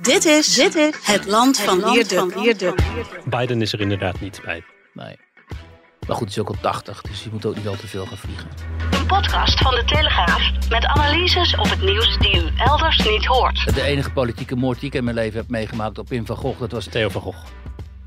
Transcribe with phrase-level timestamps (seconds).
[0.00, 2.74] Dit is, dit is het land van Wierduk.
[3.24, 4.64] Biden is er inderdaad niet bij.
[4.92, 5.16] Nee.
[6.06, 8.06] Maar goed, hij is ook al 80, dus je moet ook niet al te veel
[8.06, 8.48] gaan vliegen.
[8.90, 13.74] Een podcast van de Telegraaf met analyses op het nieuws die u elders niet hoort.
[13.74, 16.60] De enige politieke moord die ik in mijn leven heb meegemaakt op Pim van Gogh,
[16.60, 17.38] dat was Theo van Gogh.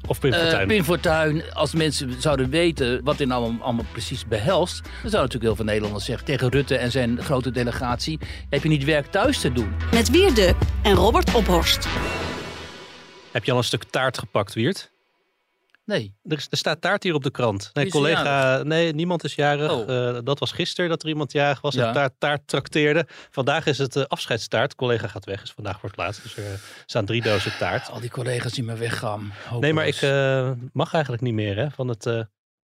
[0.08, 0.66] Of Pim Eh.
[0.68, 4.82] Pim Fortuyn, als mensen zouden weten wat dit nou allemaal, allemaal precies behelst...
[4.82, 8.20] dan zouden natuurlijk heel veel Nederlanders zeggen tegen Rutte en zijn grote delegatie...
[8.50, 9.74] heb je niet werk thuis te doen?
[9.94, 11.88] Met Wierduk en Robert Ophorst.
[13.32, 14.92] Heb je al een stuk taart gepakt, Wiert?
[15.92, 16.16] Nee.
[16.24, 17.70] Er, is, er staat taart hier op de krant.
[17.74, 18.64] Nee, is collega.
[18.64, 19.72] Nee, niemand is jarig.
[19.72, 20.08] Oh.
[20.10, 21.92] Eh, dat was gisteren dat er iemand jarig was en Ja.
[21.92, 23.08] taart, taart trakteerde.
[23.32, 24.76] Vandaag is het eh, afscheidstaart.
[24.76, 26.24] Collega gaat weg, dus vandaag wordt laatst.
[26.24, 26.52] Dus er eh,
[26.86, 27.90] staan drie dozen taart.
[27.90, 29.34] Al die collega's die me weggaan.
[29.60, 30.02] Nee, maar ik
[30.74, 32.22] mag eigenlijk niet meer hè, van het eh,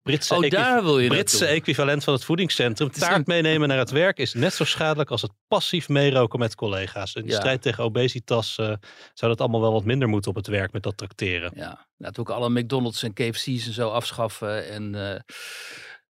[0.08, 2.92] Britse, Oh, daar wil je Britse equivalent van het voedingscentrum.
[2.92, 6.56] Taart een- meenemen naar het werk is net zo schadelijk als het passief meeroken met
[6.56, 7.14] collega's.
[7.16, 7.36] In de Ja.
[7.38, 8.66] strijd tegen obesitas eh,
[9.14, 11.52] zou dat allemaal wel wat minder moeten op het werk met dat trakteren.
[11.56, 14.70] Ja, laten we ook alle McDonald's en KFC's en zo afschaffen.
[14.70, 15.20] En eh,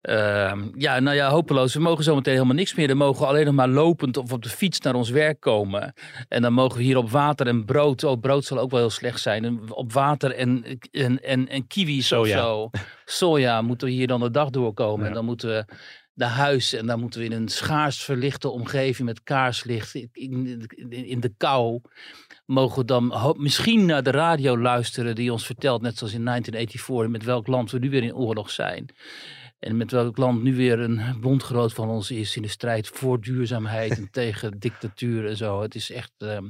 [0.05, 1.73] ehm, ja, nou ja, hopeloos.
[1.73, 2.87] We mogen zometeen helemaal niks meer.
[2.87, 5.93] Dan mogen we alleen nog maar lopend of op de fiets naar ons werk komen.
[6.27, 8.03] En dan mogen we hier op water en brood.
[8.03, 9.45] Oh, brood zal ook wel heel slecht zijn.
[9.45, 12.37] En op water en, en, en, en kiwis Soja.
[12.37, 12.69] of zo.
[13.05, 15.01] Soja moeten we hier dan de dag doorkomen.
[15.01, 15.07] Ja.
[15.07, 15.65] En dan moeten we
[16.13, 16.73] naar huis.
[16.73, 19.95] En dan moeten we in een schaars verlichte omgeving met kaarslicht.
[19.95, 21.81] In, in, in de kou
[22.45, 27.11] mogen we dan misschien naar de radio luisteren die ons vertelt, net zoals in 1984,
[27.11, 28.85] met welk land we nu weer in oorlog zijn.
[29.59, 33.21] En met welk land nu weer een bondgenoot van ons is in de strijd voor
[33.21, 35.61] duurzaamheid en tegen dictatuur en zo.
[35.61, 36.11] Het is echt.
[36.17, 36.45] ehm,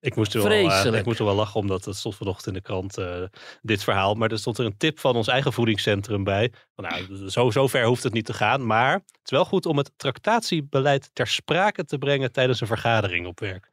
[0.00, 2.52] Ik moest, er wel, eh, ik moest er wel lachen, omdat het stond vanochtend in
[2.54, 3.22] de krant, eh,
[3.62, 4.14] dit verhaal.
[4.14, 6.52] Maar er stond er een tip van ons eigen voedingscentrum bij.
[6.74, 8.66] Van, nou, zo, zo ver hoeft het niet te gaan.
[8.66, 13.26] Maar het is wel goed om het tractatiebeleid ter sprake te brengen tijdens een vergadering
[13.26, 13.68] op werk.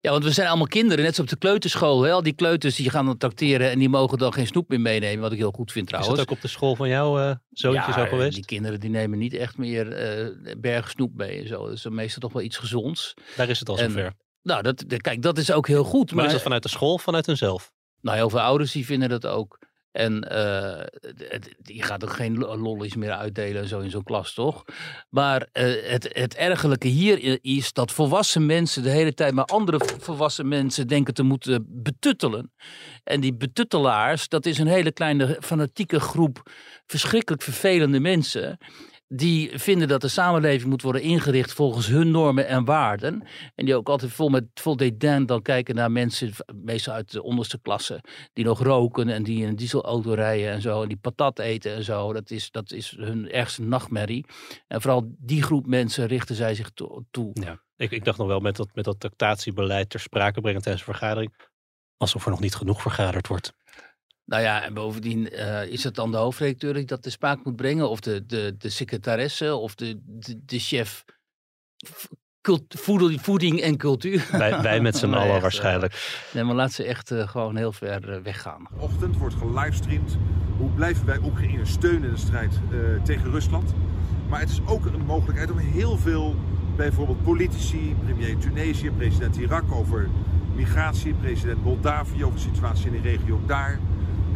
[0.00, 2.02] Ja, want we zijn allemaal kinderen, net zoals op de kleuterschool.
[2.02, 2.12] Hè?
[2.12, 5.20] Al die kleuters die gaan dan tracteren en die mogen dan geen snoep meer meenemen.
[5.20, 6.18] Wat ik heel goed vind Is trouwens.
[6.18, 8.34] dat ook op de school van jouw eh zoontje ja, zo geweest?
[8.34, 11.64] die kinderen die nemen niet echt meer eh bergen snoep mee en zo.
[11.66, 13.14] Dat is meestal toch wel iets gezonds.
[13.36, 14.12] Daar is het al En- zover.
[14.42, 16.12] Nou, dat, kijk, dat is ook heel goed.
[16.12, 17.72] Maar is dat vanuit de school of vanuit hunzelf?
[18.00, 19.58] Nou, heel veel ouders die vinden dat ook.
[19.98, 20.84] En eh,
[21.28, 24.64] het- je gaat ook geen lo- lollies meer uitdelen en zo in zo'n klas, toch?
[25.10, 29.80] Maar eh, het, het ergelijke hier is dat volwassen mensen de hele tijd maar andere
[29.98, 32.52] volwassen mensen denken te moeten betuttelen.
[33.04, 36.42] En die betuttelaars, dat is een hele kleine fanatieke groep
[36.86, 38.58] verschrikkelijk vervelende mensen.
[39.10, 43.22] Die vinden dat de samenleving moet worden ingericht volgens hun normen en waarden.
[43.54, 47.22] En die ook altijd vol met vol dédain dan kijken naar mensen, meestal uit de
[47.22, 50.82] onderste klasse, die nog roken en die in een dieselauto rijden en zo.
[50.82, 52.12] En die patat eten en zo.
[52.12, 54.24] Dat is, dat is hun ergste nachtmerrie.
[54.66, 57.30] En vooral die groep mensen richten zij zich to- toe.
[57.32, 57.60] Ja.
[57.76, 60.94] Ik, ik dacht nog wel met dat, met dat tractatiebeleid ter sprake brengen tijdens een
[60.94, 61.34] vergadering.
[61.96, 63.52] Alsof er nog niet genoeg vergaderd wordt.
[64.28, 67.56] Nou ja, en bovendien eh, is het dan de hoofdredacteur die dat te spraak moet
[67.56, 71.04] brengen, of de, de, de secretaresse, of de, de, de chef
[72.40, 72.74] cult-
[73.20, 74.26] voeding en cultuur.
[74.30, 76.26] Wij, wij met z'n Nee, allen echt, waarschijnlijk.
[76.34, 78.66] Nee, maar laat ze echt eh, gewoon heel ver eh, weggaan.
[78.78, 80.16] ochtend wordt gelivestreamd.
[80.58, 83.74] Hoe blijven wij Oekraïne steunen in de strijd eh, tegen Rusland?
[84.28, 86.36] Maar het is ook een mogelijkheid om heel veel,
[86.76, 90.08] bijvoorbeeld politici, premier Tunesië, president Irak over
[90.54, 93.78] migratie, president Moldavië over de situatie in de regio daar.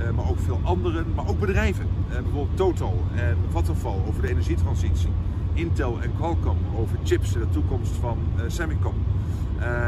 [0.07, 1.87] Eh, maar ook veel anderen, maar ook bedrijven.
[2.09, 5.09] Eh, bijvoorbeeld Total en Vattenfall over de energietransitie.
[5.53, 8.95] Intel en Qualcomm over chips en de toekomst van eh, Semicom.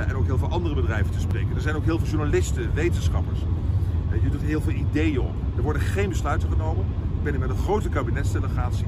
[0.06, 1.54] En ook heel veel andere bedrijven te spreken.
[1.54, 3.38] Er zijn ook heel veel journalisten, wetenschappers.
[4.22, 5.34] Je doet heel veel ideeën op.
[5.56, 6.84] Er worden geen besluiten genomen.
[7.16, 8.86] Ik ben hier met een grote kabinetsdelegatie.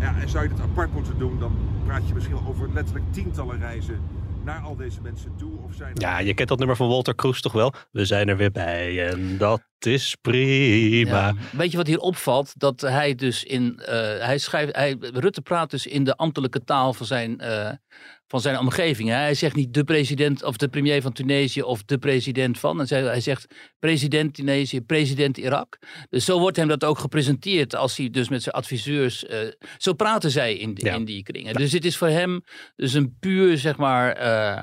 [0.00, 1.52] Ja, en zou je dit apart moeten doen, dan
[1.86, 3.98] praat je misschien over letterlijk tientallen reizen
[4.44, 5.52] naar al deze mensen toe.
[5.64, 7.72] Of zijn er- Ja, je kent dat nummer van Walter Kroes toch wel?
[7.92, 11.26] We zijn er weer bij en dat is prima.
[11.26, 11.34] Ja.
[11.52, 12.52] Weet je wat hier opvalt?
[12.56, 13.78] Dat hij dus in.
[13.84, 13.94] eh,
[14.26, 17.70] hij schrijft, hij, Rutte praat dus in de ambtelijke taal van zijn, eh,
[18.34, 19.08] van zijn omgeving.
[19.08, 22.78] Hij zegt niet de president of de premier van Tunesië of de president van.
[22.88, 25.78] Hij zegt president Tunesië, president Irak.
[26.10, 29.26] Dus zo wordt hem dat ook gepresenteerd als hij dus met zijn adviseurs.
[29.26, 29.38] eh,
[29.78, 30.94] zo praten zij in, Ja.
[30.94, 31.54] in die kringen.
[31.54, 32.40] Dus dit is voor hem
[32.76, 34.12] dus een puur, zeg maar.
[34.12, 34.62] eh,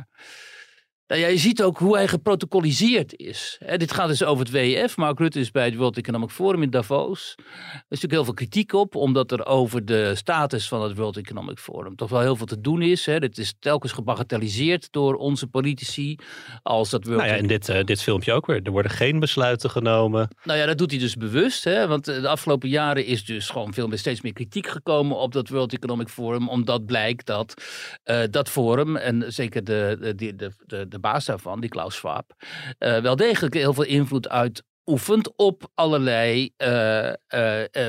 [1.12, 3.60] Nou ja, je ziet ook hoe hij geprotocoliseerd is.
[3.78, 4.98] Dit gaat dus over het WEF.
[4.98, 7.34] Mark Rutte is bij het World Economic Forum in Davos.
[7.38, 7.44] Er
[7.74, 11.60] is natuurlijk heel veel kritiek op, omdat er over de status van het World Economic
[11.60, 13.06] Forum toch wel heel veel te doen is.
[13.06, 13.20] Hè.
[13.20, 16.16] Dit is telkens gebagatelliseerd door onze politici.
[16.64, 18.60] Als dat World Nou ja, in dit, uh, dit filmpje ook weer.
[18.64, 20.28] Er worden geen besluiten genomen.
[20.44, 21.64] Nou ja, dat doet hij dus bewust.
[21.64, 21.88] Hè?
[21.88, 25.50] Want de afgelopen jaren is dus gewoon veel meer, steeds meer kritiek gekomen op dat
[25.50, 26.50] World Economic Forum.
[26.50, 27.64] Omdat blijkt dat
[28.06, 32.34] uh, dat forum, en zeker de, de, de, de, de baas daarvan, die Klaus Schwab,
[32.80, 37.14] uh, wel degelijk heel veel invloed uit oefent op allerlei uh, uh,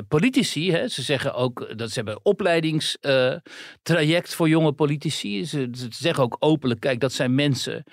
[0.09, 0.73] politici.
[0.73, 0.88] Hè.
[0.88, 5.44] Ze zeggen ook dat ze hebben opleidingstraject voor jonge politici.
[5.44, 7.85] Ze, ze, zeggen ook openlijk, kijk, dat zijn mensen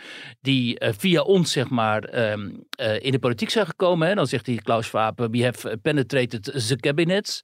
[0.41, 2.65] die via ons, zeg maar, um,
[2.99, 4.07] in de politiek zijn gekomen.
[4.07, 4.15] Hè.
[4.15, 7.41] Dan zegt hij Klaus Schwab, we have penetrated the cabinets.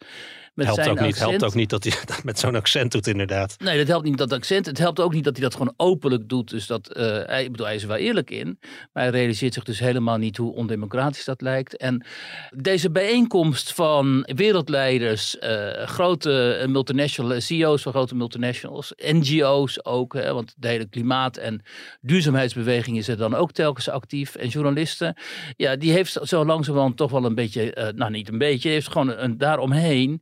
[0.55, 3.55] Met helpt, ook niet, helpt ook niet dat hij dat met zo'n accent doet, inderdaad.
[3.59, 4.65] Nee, dat helpt niet dat accent.
[4.65, 6.49] Het helpt ook niet dat hij dat gewoon openlijk doet.
[6.49, 8.59] Dus dat, uh, hij, ik bedoel, hij is er wel eerlijk in.
[8.93, 11.77] Maar hij realiseert zich dus helemaal niet hoe ondemocratisch dat lijkt.
[11.77, 12.05] En
[12.49, 20.53] deze bijeenkomst van wereldleiders, uh, grote multinational CEO's van grote multinationals, NGO's ook, hè, want
[20.57, 21.61] de hele klimaat- en
[22.01, 24.35] duurzaamheidsbeweging is er dan ook telkens actief.
[24.35, 25.17] En journalisten,
[25.57, 28.91] ja, die heeft zo langzamerhand toch wel een beetje, uh, nou niet een beetje, heeft
[28.91, 30.21] gewoon een, daaromheen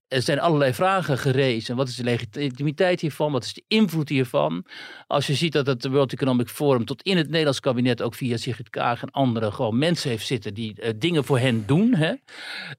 [0.11, 1.75] er zijn allerlei vragen gerezen.
[1.75, 3.31] Wat is de legitimiteit hiervan?
[3.31, 4.65] Wat is de invloed hiervan?
[5.07, 8.37] Als je ziet dat het World Economic Forum tot in het Nederlands kabinet ook via
[8.37, 11.93] Sigrid Kaag en anderen gewoon mensen heeft zitten die uh, dingen voor hen doen.
[11.93, 12.09] Hè?
[12.09, 12.17] Uh,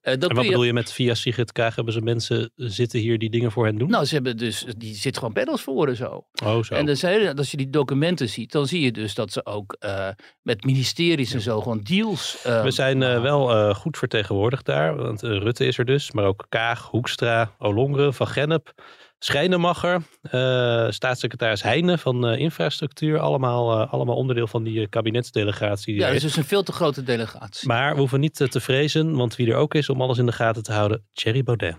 [0.02, 0.50] dat en wat je...
[0.50, 3.78] bedoel je met via Sigrid Kaag hebben ze mensen zitten hier die dingen voor hen
[3.78, 3.90] doen?
[3.90, 6.26] Nou, ze hebben dus, die zit gewoon panels voor en zo.
[6.44, 6.74] Oh, zo.
[6.74, 9.76] En dan zijn, als je die documenten ziet, dan zie je dus dat ze ook
[9.80, 10.08] uh,
[10.42, 12.38] met ministeries en zo gewoon deals.
[12.42, 17.20] We zijn wel goed vertegenwoordigd daar, want Rutte is er dus, maar ook Kaag, Hoekstra,
[17.58, 18.72] Olongren, Van Gennep,
[19.18, 23.18] Schijnemacher, uh, staatssecretaris Heijnen van uh, Infrastructuur.
[23.18, 25.94] Allemaal, uh, allemaal onderdeel van die kabinetsdelegatie.
[25.94, 27.68] Ja, dat is dus een veel te grote delegatie.
[27.68, 30.32] Maar we hoeven niet te vrezen, want wie er ook is om alles in de
[30.32, 31.76] gaten te houden, Thierry Baudet.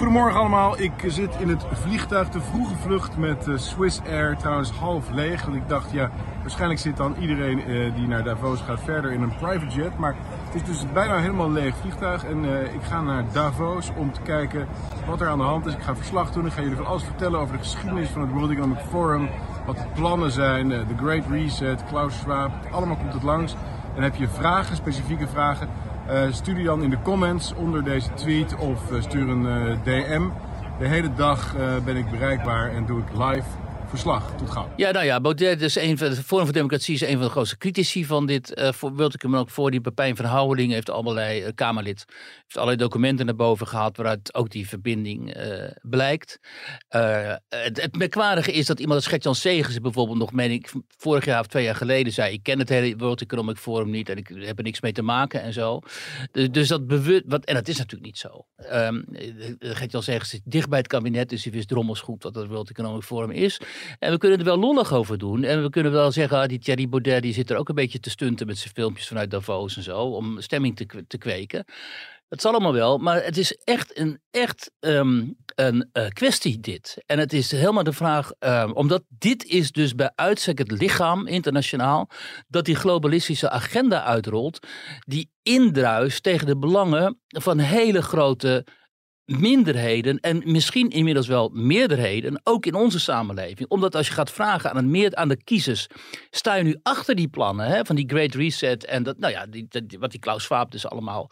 [0.00, 5.10] Goedemorgen allemaal, ik zit in het vliegtuig, de vroege vlucht met Swiss Air, trouwens half
[5.10, 5.44] leeg.
[5.44, 6.10] Want ik dacht, ja,
[6.40, 9.98] waarschijnlijk zit dan iedereen die naar Davos gaat verder in een private jet.
[9.98, 14.12] Maar het is dus bijna helemaal leeg vliegtuig en uh, ik ga naar Davos om
[14.12, 14.66] te kijken
[15.06, 15.74] wat er aan de hand is.
[15.74, 18.30] Ik ga verslag doen, ik ga jullie van alles vertellen over de geschiedenis van het
[18.30, 19.28] World Economic Forum,
[19.66, 23.56] wat de plannen zijn, de Great Reset, Klaus Schwab, allemaal komt het langs.
[23.96, 25.68] En heb je vragen, specifieke vragen,
[26.30, 30.22] stuur die dan in de comments onder deze tweet of stuur een DM.
[30.78, 31.54] De hele dag
[31.84, 33.48] ben ik bereikbaar en doe ik live
[33.90, 34.36] verslag.
[34.36, 34.72] Tot gauw.
[34.76, 37.30] Ja, nou ja, Baudet is een van de Forum voor Democratie is een van de
[37.30, 38.58] grootste critici van dit.
[38.58, 39.70] Uh, wilde ik hem ook voor.
[39.70, 42.04] Die Pepijn van Houweling heeft allerlei uh, Kamerlid.
[42.42, 43.96] Heeft allerlei documenten naar boven gehaald.
[43.96, 46.40] waaruit ook die verbinding uh, blijkt.
[46.88, 51.40] het, het merkwaardige is dat iemand als Gertjan Segers bijvoorbeeld nog, meen ik, vorig jaar
[51.40, 52.32] of twee jaar geleden zei.
[52.32, 55.02] Ik ken het hele World Economic Forum niet en ik heb er niks mee te
[55.02, 55.80] maken en zo.
[56.32, 57.22] Dus, dus dat bewust.
[57.26, 58.46] Wat, en dat is natuurlijk niet zo.
[58.72, 59.04] Um,
[59.58, 62.70] Gertjan Segers zit dicht bij het kabinet, dus hij wist drommels goed wat het World
[62.70, 63.60] Economic Forum is.
[63.98, 65.44] En we kunnen er wel lollig over doen.
[65.44, 68.00] En we kunnen wel zeggen, ah, die Thierry Baudet die zit er ook een beetje
[68.00, 69.98] te stunten met zijn filmpjes vanuit Davos en zo.
[69.98, 71.64] Om stemming te, te kweken.
[72.30, 77.02] Dat zal allemaal wel, maar het is echt een, echt, um, een uh, kwestie dit.
[77.06, 81.26] En het is helemaal de vraag, um, omdat dit is dus bij uitstek het lichaam
[81.26, 82.08] internationaal,
[82.48, 84.66] dat die globalistische agenda uitrolt,
[85.06, 88.66] die indruist tegen de belangen van hele grote
[89.38, 93.68] minderheden en misschien inmiddels wel meerderheden, ook in onze samenleving.
[93.68, 95.86] Omdat als je gaat vragen aan, een meer, aan de kiezers,
[96.30, 99.46] sta je nu achter die plannen hè, van die Great Reset en dat, nou ja,
[99.46, 99.68] die,
[99.98, 101.30] wat die Klaus Schwab dus allemaal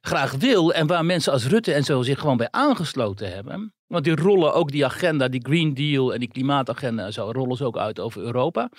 [0.00, 3.74] graag wil en waar mensen als Rutte en zo zich gewoon bij aangesloten hebben.
[3.86, 7.56] Want die rollen ook die agenda, die Green Deal en die klimaatagenda en zo, rollen
[7.56, 8.70] ze ook uit over Europa.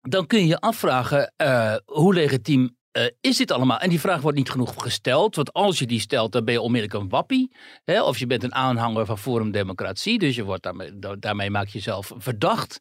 [0.00, 3.78] Dan kun je je afvragen uh, hoe legitiem uh, is dit allemaal?
[3.78, 5.36] En die vraag wordt niet genoeg gesteld.
[5.36, 7.50] Want als je die stelt, dan ben je onmiddellijk een wappie.
[7.84, 8.02] Hè?
[8.02, 10.18] Of je bent een aanhanger van Forum Democratie.
[10.18, 12.78] Dus je wordt daarmee, daarmee maak je jezelf verdacht.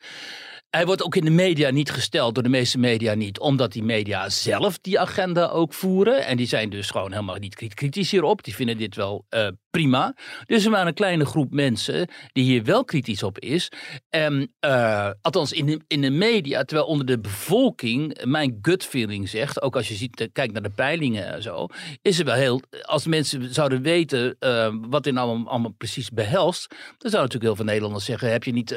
[0.70, 3.84] Hij wordt ook in de media niet gesteld, door de meeste media niet, omdat die
[3.84, 6.25] media zelf die agenda ook voeren.
[6.25, 8.44] En die zijn dus gewoon helemaal niet kritisch hierop.
[8.44, 10.16] Die vinden dit wel uh, prima.
[10.46, 13.72] Dus er maar een kleine groep mensen die hier wel kritisch op is.
[14.10, 19.30] En, uh, althans in de, in de media, terwijl onder de bevolking, mijn gut feeling
[19.30, 21.68] zegt, ook als je ziet, kijkt naar de peilingen en zo,
[22.01, 26.10] is er wel heel, als mensen zouden weten uh, wat dit nou allemaal, allemaal, precies
[26.10, 28.75] behelst, dan zouden natuurlijk heel veel Nederlanders zeggen, heb je niet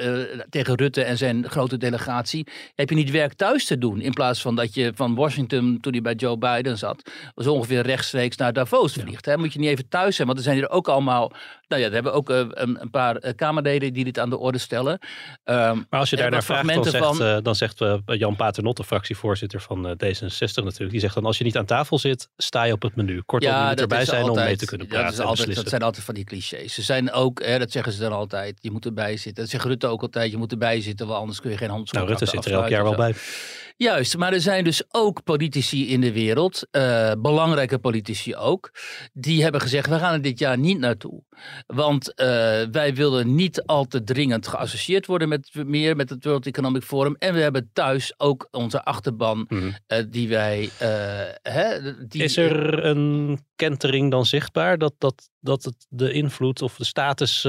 [0.50, 4.00] tegen Rutte en zijn grote delegatie, heb je niet werk thuis te doen.
[4.00, 7.82] In plaats van dat je van Washington, toen hij bij Joe Biden zat, was ongeveer
[7.82, 9.24] rechtstreeks naar Davos vliegt.
[9.24, 9.36] Hè?
[9.36, 11.32] Moet je niet even thuis zijn, want er zijn hier ook allemaal,
[11.68, 14.92] nou ja, er hebben ook een, een, paar Kamerleden die dit aan de orde stellen.
[15.44, 17.42] Um, maar als je daar naar vraagt, dan zegt, van...
[17.42, 21.64] dan zegt Jan Paternotte, fractievoorzitter van D66 natuurlijk, die zegt dan als je niet aan
[21.64, 23.22] tafel zit, sta je op het menu.
[23.22, 25.04] Kortom, ja, je moet erbij zijn om mee te kunnen praten.
[25.04, 26.74] Dat, is altijd, dat zijn altijd van die clichés.
[26.74, 29.42] Ze zijn ook, hè, dat zeggen ze dan altijd, je moet erbij zitten.
[29.42, 32.20] Dat zegt Rutte ook altijd, je moet erbij zitten, want anders kun je geen handelscontract
[32.20, 33.14] Nou, Rutte zit er elk jaar wel bij.
[33.76, 38.70] Juist, maar er zijn dus ook politici in de wereld, uh, belangrijke politici ook,
[39.12, 41.22] die hebben gezegd: we gaan er dit jaar niet naartoe.
[41.66, 42.16] Want uh,
[42.70, 47.16] wij willen niet al te dringend geassocieerd worden met meer met het World Economic Forum.
[47.18, 49.72] En we hebben thuis ook onze achterban, mm
[50.10, 50.70] die wij.
[51.42, 56.76] Hè, die, Is er een kentering dan zichtbaar dat, dat, dat het de invloed of
[56.76, 57.40] de status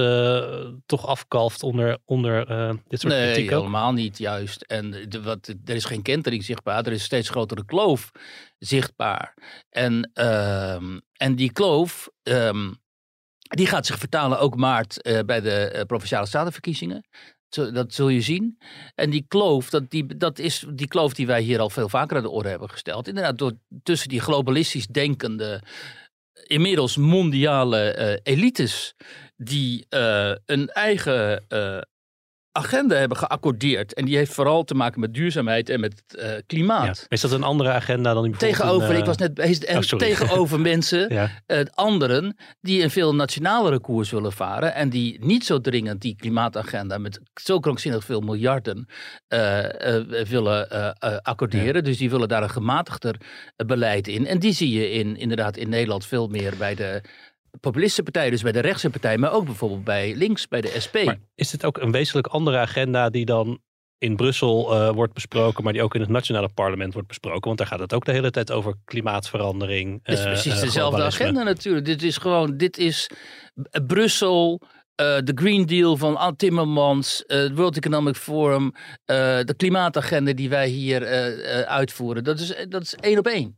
[0.86, 2.46] toch afkalft onder, onder
[2.88, 3.50] dit soort nee, kritiek?
[3.50, 4.62] Nee, helemaal niet, juist.
[4.62, 6.86] En de, wat, er is geen kentering zichtbaar.
[6.86, 8.12] Er is steeds grotere kloof
[8.60, 9.34] zichtbaar.
[9.70, 10.76] En, uh,
[11.14, 12.78] en die kloof, um,
[13.40, 17.06] die gaat zich vertalen ook maart uh, bij de Provinciale Statenverkiezingen.
[17.50, 18.58] Dat zul je zien.
[18.96, 22.18] En die kloof, dat, die, dat is die kloof die wij hier al veel vaker
[22.18, 23.08] aan de orde hebben gesteld.
[23.08, 25.62] Inderdaad, door, tussen die globalistisch denkende,
[26.44, 28.94] inmiddels mondiale uh, elites,
[29.38, 29.86] die
[30.46, 31.46] een eigen
[32.56, 33.94] agenda hebben geaccordeerd.
[33.94, 36.98] En die heeft vooral te maken met duurzaamheid en met uh, klimaat.
[36.98, 37.06] Ja.
[37.08, 41.14] Is dat een andere agenda dan die Tegenover, ik was net bezig, oh, tegenover mensen,
[41.14, 41.30] ja.
[41.48, 44.74] uh, anderen, die een veel nationalere koers willen varen.
[44.74, 48.88] En die niet zo dringend die klimaatagenda met zo krankzinnig veel miljarden
[50.28, 50.70] willen
[51.22, 51.84] accorderen.
[51.84, 53.16] Dus die willen daar een gematigder
[53.56, 54.28] beleid in.
[54.28, 57.02] En die zie je in, inderdaad in Nederland veel meer bij de
[57.60, 60.96] populistische partijen, dus bij de rechtse partij, maar ook bijvoorbeeld bij links, bij de SP.
[61.04, 63.60] Maar is dit ook een wezenlijk andere agenda die dan
[63.98, 67.42] in Brussel uh, wordt besproken, maar die ook in het nationale parlement wordt besproken?
[67.42, 70.00] Want daar gaat het ook de hele tijd over klimaatverandering.
[70.04, 71.86] Het is uh, precies dezelfde agenda natuurlijk.
[71.86, 73.10] Dit is gewoon, dit is
[73.88, 74.62] Brussel.
[75.02, 78.72] Uh, de Green Deal van Timmermans, het World Economic Forum,
[79.06, 81.06] de klimaatagenda die wij hier
[81.66, 82.24] uitvoeren.
[82.24, 83.58] Dat is, dat is één op één.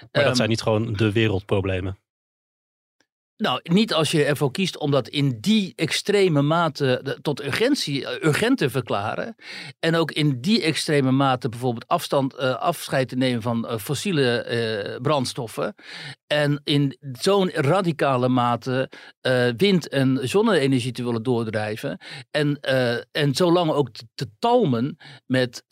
[0.00, 1.98] Maar dat ehm, zijn niet gewoon de wereldproblemen.
[3.40, 8.24] Nou, niet als je ervoor kiest om dat in die extreme mate tot urgentie, eh,
[8.24, 9.36] urgent te verklaren.
[9.78, 14.98] En ook in die extreme mate bijvoorbeeld afstand, uh, afscheid te nemen van uh, fossiele
[15.02, 15.74] brandstoffen.
[16.30, 18.90] En in zo'n radicale mate
[19.56, 21.98] wind- en zonne-energie te willen doordrijven.
[22.30, 22.60] En,
[23.12, 24.96] en zolang ook te, talmen
[25.26, 25.64] met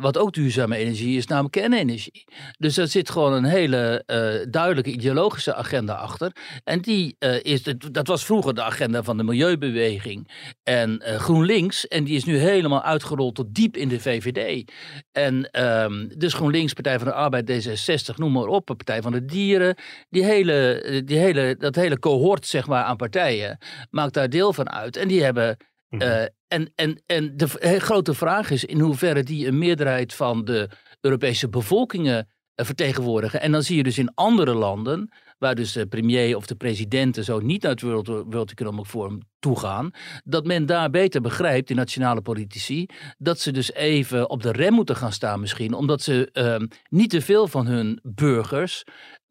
[0.00, 2.24] wat ook duurzame energie is, namelijk kernenergie.
[2.58, 4.02] Dus er zit gewoon een hele
[4.50, 6.32] duidelijke ideologische agenda achter.
[6.64, 7.62] En die uh, is,
[7.92, 10.30] dat was vroeger de agenda van de milieubeweging
[10.62, 11.88] en uh, GroenLinks.
[11.88, 14.72] En die is nu helemaal uitgerold tot diep in de VVD.
[15.12, 19.24] En um, dus GroenLinks, Partij van de Arbeid, D66, noem maar op, Partij van de
[19.24, 19.76] Dieren.
[20.10, 23.58] Die hele, eh, die hele, dat hele cohort zeg maar, aan partijen
[23.90, 24.96] maakt daar deel van uit.
[24.96, 25.56] En die hebben
[25.90, 30.68] uh, en, en, en de grote vraag is in hoeverre die een meerderheid van de
[31.00, 33.40] Europese bevolkingen vertegenwoordigen.
[33.40, 37.24] En dan zie je dus in andere landen waar dus de premier of de presidenten
[37.24, 39.90] zo niet naar het World, World Economic Forum toegaan,
[40.24, 42.86] dat men daar beter begrijpt, die nationale politici,
[43.18, 47.10] dat ze dus even op de rem moeten gaan staan misschien, omdat ze uh, niet
[47.10, 48.84] te veel van hun burgers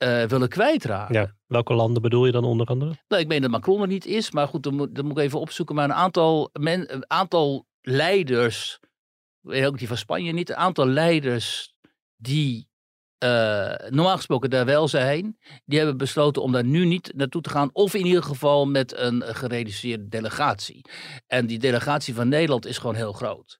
[0.03, 1.15] uh, willen kwijtraken.
[1.15, 2.95] Ja, welke landen bedoel je dan onder andere?
[3.07, 5.75] Nou, ik meen dat Macron er niet is, maar goed, dan moet, ik even opzoeken.
[5.75, 8.79] Maar een aantal, men, een aantal leiders,
[9.43, 11.73] ook die van Spanje niet, een aantal leiders
[12.15, 12.67] die
[13.23, 17.49] uh, normaal gesproken daar wel zijn, die hebben besloten om daar nu niet naartoe te
[17.49, 17.69] gaan.
[17.73, 20.85] Of in ieder geval met een gereduceerde delegatie.
[21.27, 23.59] En die delegatie van Nederland is gewoon heel groot.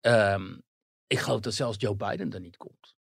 [0.00, 0.62] Um,
[1.06, 2.94] ik geloof dat zelfs Joe Biden er niet komt.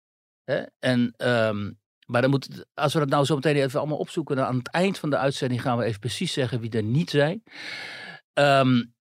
[0.44, 0.62] Hè?
[0.78, 4.44] En, um, maar dan moet, als we dat nou zo meteen even allemaal opzoeken, dan
[4.44, 7.42] aan het eind van de uitzending gaan we even precies zeggen wie er niet zijn.
[8.34, 8.94] Um,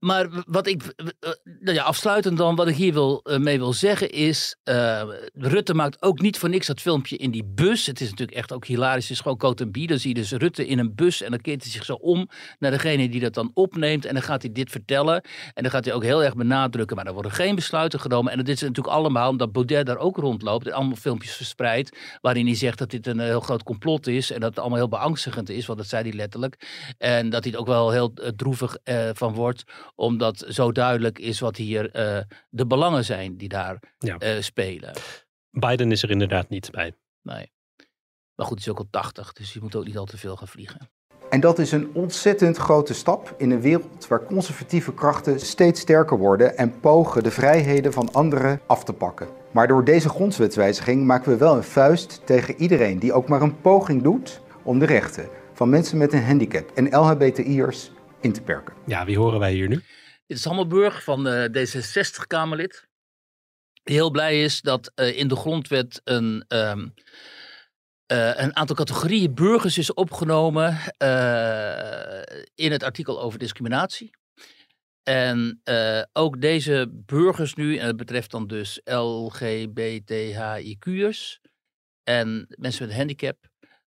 [0.00, 1.30] maar wat ik, eh,
[1.60, 5.02] nou ja, afsluitend dan, wat ik hier wil, uh, mee wil zeggen is, uh,
[5.34, 7.86] Rutte maakt ook niet voor niks dat filmpje in die bus.
[7.86, 10.32] Het is natuurlijk echt ook hilarisch, het is gewoon coat en Dan zie je dus
[10.32, 12.28] Rutte in een bus en dan keert hij zich zo om
[12.58, 14.04] naar degene die dat dan opneemt.
[14.04, 15.22] En dan gaat hij dit vertellen
[15.54, 18.32] en dan gaat hij ook heel erg benadrukken, maar er worden geen besluiten genomen.
[18.32, 22.46] En dat is natuurlijk allemaal omdat Baudet daar ook rondloopt en allemaal filmpjes verspreidt, waarin
[22.46, 25.48] hij zegt dat dit een heel groot complot is en dat het allemaal heel beangstigend
[25.48, 26.68] is, want dat zei hij letterlijk.
[26.98, 28.76] En dat hij er ook wel heel droevig
[29.12, 29.64] van wordt
[30.00, 34.16] omdat zo duidelijk is wat hier uh, de belangen zijn die daar ja.
[34.18, 34.92] uh, spelen.
[35.50, 36.92] Biden is er inderdaad niet bij.
[37.22, 37.52] Nee.
[38.34, 40.36] Maar goed, hij is ook al 80, dus je moet ook niet al te veel
[40.36, 40.90] gaan vliegen.
[41.30, 46.18] En dat is een ontzettend grote stap in een wereld waar conservatieve krachten steeds sterker
[46.18, 49.28] worden en pogen de vrijheden van anderen af te pakken.
[49.50, 53.60] Maar door deze grondwetswijziging maken we wel een vuist tegen iedereen die ook maar een
[53.60, 57.90] poging doet om de rechten van mensen met een handicap en LHBTI'ers
[58.20, 58.74] in te perken.
[58.86, 59.82] Ja, wie horen wij hier nu?
[60.26, 62.88] Dit is Hammelburg van uh, D66-Kamerlid.
[63.82, 66.94] Die heel blij is dat uh, in de grondwet een, um,
[68.12, 70.78] uh, een aantal categorieën burgers is opgenomen
[72.54, 74.10] in het artikel over discriminatie.
[75.02, 75.60] En
[76.12, 80.00] ook deze burgers nu, en dat betreft dan dus LGBTHIQ'ers
[82.02, 83.49] en mensen met een handicap,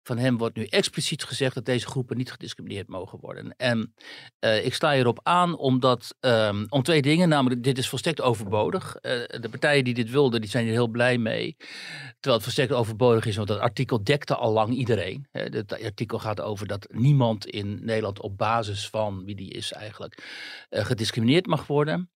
[0.08, 3.54] van hem wordt nu expliciet gezegd dat deze groepen niet gediscrimineerd mogen worden.
[3.56, 3.94] En
[4.40, 7.28] uh, ik sla hierop aan omdat, um, om twee dingen.
[7.28, 8.96] Namelijk, dit is volstrekt overbodig.
[8.96, 9.00] Uh,
[9.40, 11.56] de partijen die dit wilden, die zijn hier heel blij mee.
[12.20, 15.26] Terwijl het volstrekt overbodig is, want dat artikel dekte al lang iedereen.
[15.30, 20.22] Het artikel gaat over dat niemand in Nederland op basis van wie die is eigenlijk
[20.70, 22.10] uh, gediscrimineerd mag worden.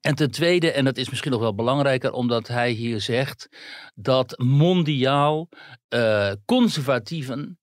[0.00, 3.48] En ten tweede, en dat is misschien nog wel belangrijker, omdat hij hier zegt
[3.94, 5.48] dat mondiaal
[5.94, 7.58] uh, conservatieven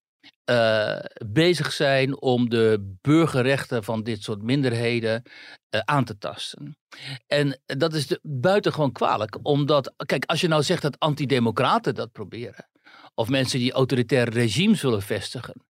[0.50, 6.78] uh, bezig zijn om de burgerrechten van dit soort minderheden uh, aan te tasten.
[7.26, 12.12] En dat is de, buitengewoon kwalijk, omdat, kijk, als je nou zegt dat antidemocraten dat
[12.12, 12.68] proberen,
[13.14, 15.64] of mensen die autoritaire regimes willen vestigen,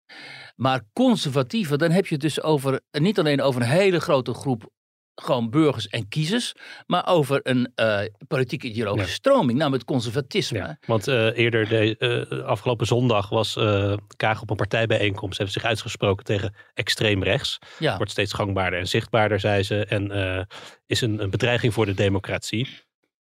[0.56, 4.70] maar conservatieven, dan heb je het dus over, niet alleen over een hele grote groep
[5.16, 6.54] gewoon burgers en kiezers,
[6.88, 9.16] maar over een uh, politieke ideologische ja.
[9.16, 10.58] stroming, namelijk het conservatisme.
[10.58, 13.54] Ja, want uh, eerder, de, uh, afgelopen zondag, was
[14.16, 17.60] Kaag op een partijbijeenkomst, heeft zich uitgesproken tegen extreem rechts.
[17.80, 17.98] Ja.
[17.98, 20.48] Wordt steeds gangbaarder en zichtbaarder, zei ze, en
[20.86, 22.84] is een, een, bedreiging voor de democratie.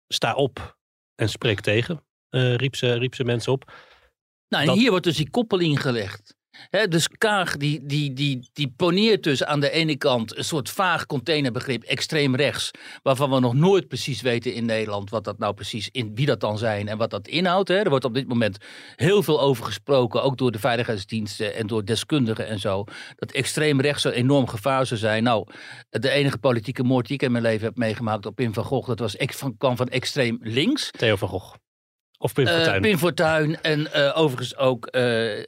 [0.08, 0.78] Sta op
[1.16, 3.72] en spreek tegen, riep, ze, riep ze mensen op.
[4.50, 4.78] Nou, en Dat...
[4.78, 6.37] hier wordt dus die koppeling gelegd
[6.90, 11.06] dus Kaag die, die, die, die poneert dus aan de ene kant een soort vaag
[11.06, 12.72] containerbegrip extreem rechts,
[13.04, 16.40] waarvan we nog nooit precies weten in Nederland wat dat nou precies in wie dat
[16.40, 17.70] dan zijn en wat dat inhoudt.
[17.70, 18.58] Er wordt op dit moment
[18.96, 22.84] heel veel over gesproken, ook door de veiligheidsdiensten en door deskundigen en zo,
[23.16, 25.24] dat extreem rechts een enorm gevaar zou zijn.
[25.24, 25.48] Nou,
[25.90, 28.88] de enige politieke moord die ik in mijn leven heb meegemaakt op Pim van Gogh,
[28.88, 29.16] dat was,
[29.58, 30.92] kwam van extreem links.
[30.92, 31.67] Theo van Gogh.
[32.20, 32.76] Of Pim Fortuyn.
[32.76, 35.02] Uh, Pim Fortuyn en uh, overigens ook, uh,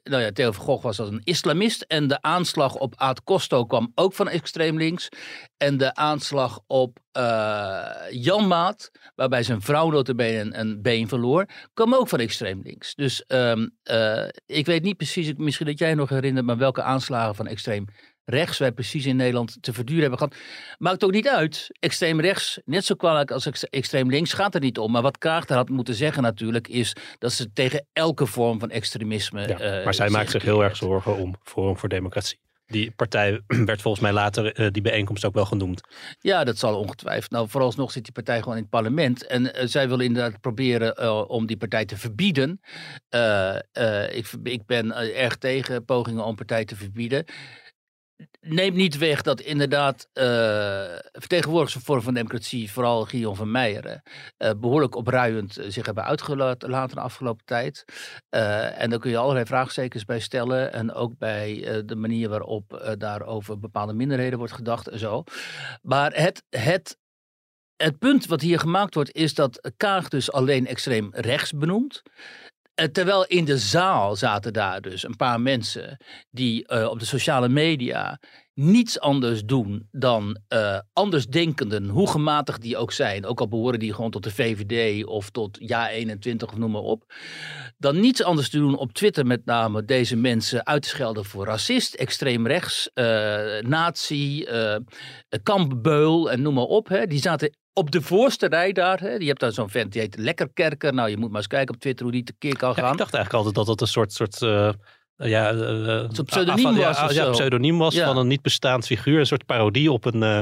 [0.04, 1.82] nou ja, Theo van Gogh was als een islamist.
[1.82, 5.10] En de aanslag op Aad Costo kwam ook van extreem links.
[5.58, 6.98] En de aanslag op
[8.10, 12.96] Jan Maat, waarbij zijn vrouw notabene een, een been verloor, kwam ook van extreem links.
[12.96, 13.78] Dus um,
[14.46, 17.86] ik weet niet precies, misschien dat jij nog herinnert, maar welke aanslagen van extreem
[18.30, 20.36] rechts wij precies in Nederland te verduren hebben gehad.
[20.78, 21.68] Maakt ook niet uit.
[21.80, 24.92] Extreem rechts, net zo kwalijk als extreem links, gaat er niet om.
[24.92, 29.48] Maar wat Kaag had moeten zeggen natuurlijk, is dat ze tegen elke vorm van extremisme.
[29.48, 32.40] Ja, uh, maar zij maakt zich heel erg zorgen om Forum voor Democratie.
[32.66, 35.82] Die partij werd volgens mij later uh, die bijeenkomst ook wel genoemd.
[36.20, 37.32] Ja, dat zal ongetwijfeld.
[37.32, 39.26] Nou, vooralsnog zit die partij gewoon in het parlement.
[39.26, 42.62] En uh, zij willen inderdaad proberen uh, om die partij te verbieden.
[44.12, 47.26] ik, ik ben erg tegen pogingen om partij te verbieden
[48.42, 50.24] neemt niet weg dat inderdaad uh,
[51.12, 54.02] vertegenwoordigers van Vorm van Democratie, vooral Guillaume van Meijeren,
[54.38, 57.86] uh, behoorlijk opruiend uh, zich hebben uitgelaten de afgelopen tijd.
[58.30, 60.74] en daar kun je allerlei vraagstekens bij stellen.
[60.74, 65.24] En ook bij de manier waarop daar over bepaalde minderheden wordt gedacht en zo.
[65.82, 66.98] Maar het, het,
[67.76, 72.02] het punt wat hier gemaakt wordt, is dat Kaag dus alleen extreem rechts benoemt.
[72.80, 75.98] Eh, terwijl in de zaal zaten daar dus een paar mensen
[76.32, 78.20] die uh, op de sociale media
[78.54, 83.94] niets anders doen dan uh, andersdenkenden, hoe gematigd die ook zijn, ook al behoren die
[83.94, 87.14] gewoon tot de VVD of tot Ja21 of noem maar op,
[87.78, 91.46] dan niets anders te doen op Twitter met name deze mensen uit te schelden voor
[91.46, 92.90] racist, extreem rechts,
[93.62, 94.48] nazi,
[95.44, 96.88] kampbeul en noem maar op.
[96.88, 97.06] Hè.
[97.08, 100.18] Die zaten op de voorste rij daar, hè, je hebt daar zo'n vent die heet
[100.18, 100.94] Lekkerkerker.
[100.94, 102.84] Nou, je moet maar eens kijken op Twitter hoe die tekeer kan gaan.
[102.86, 104.72] Ja, ik dacht eigenlijk altijd dat dat een soort, soort uh,
[105.16, 107.00] ja, uh, pseudoniem was.
[107.00, 109.20] Ja, ja, pseudoniem was van een niet bestaand figuur.
[109.20, 110.42] Een soort parodie op een, uh,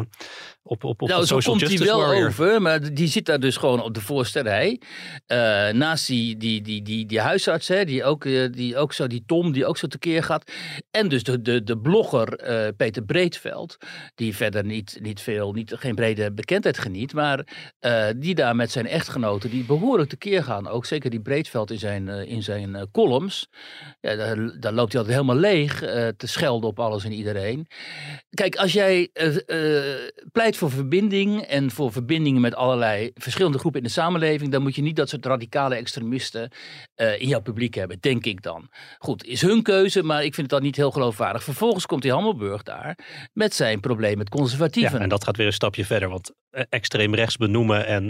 [0.67, 2.27] op, op, op nou, een social zo komt hij wel warrior.
[2.27, 4.81] over, maar die zit daar dus gewoon op de voorste rij.
[5.27, 5.37] Uh,
[5.69, 9.23] naast die, die, die, die, die huisarts, hè, die, ook, uh, die ook zo, die
[9.25, 10.51] Tom, die ook zo tekeer gaat.
[10.91, 13.77] En dus de, de, de blogger uh, Peter Breedveld,
[14.15, 17.47] die verder niet, niet veel, niet, geen brede bekendheid geniet, maar
[18.15, 20.67] die daar met zijn echtgenoten, die behoorlijk tekeer gaan.
[20.67, 23.47] Ook zeker die Breedveld in zijn, in zijn columns.
[23.99, 25.79] Ja, daar, daar loopt hij altijd helemaal leeg
[26.17, 27.67] te schelden op alles en iedereen.
[28.29, 29.09] Kijk, als jij
[30.31, 34.75] pleit voor verbinding en voor verbindingen met allerlei verschillende groepen in de samenleving, dan moet
[34.75, 36.51] je niet dat soort radicale extremisten
[36.95, 38.69] uh, in jouw publiek hebben, denk ik dan.
[38.97, 41.43] Goed, is hun keuze, maar ik vind het dan niet heel geloofwaardig.
[41.43, 42.97] Vervolgens komt die Hammelburg daar
[43.33, 44.97] met zijn probleem met conservatieven.
[44.97, 48.05] Ja, en dat gaat weer een stapje verder, want eh, extreem rechts benoemen en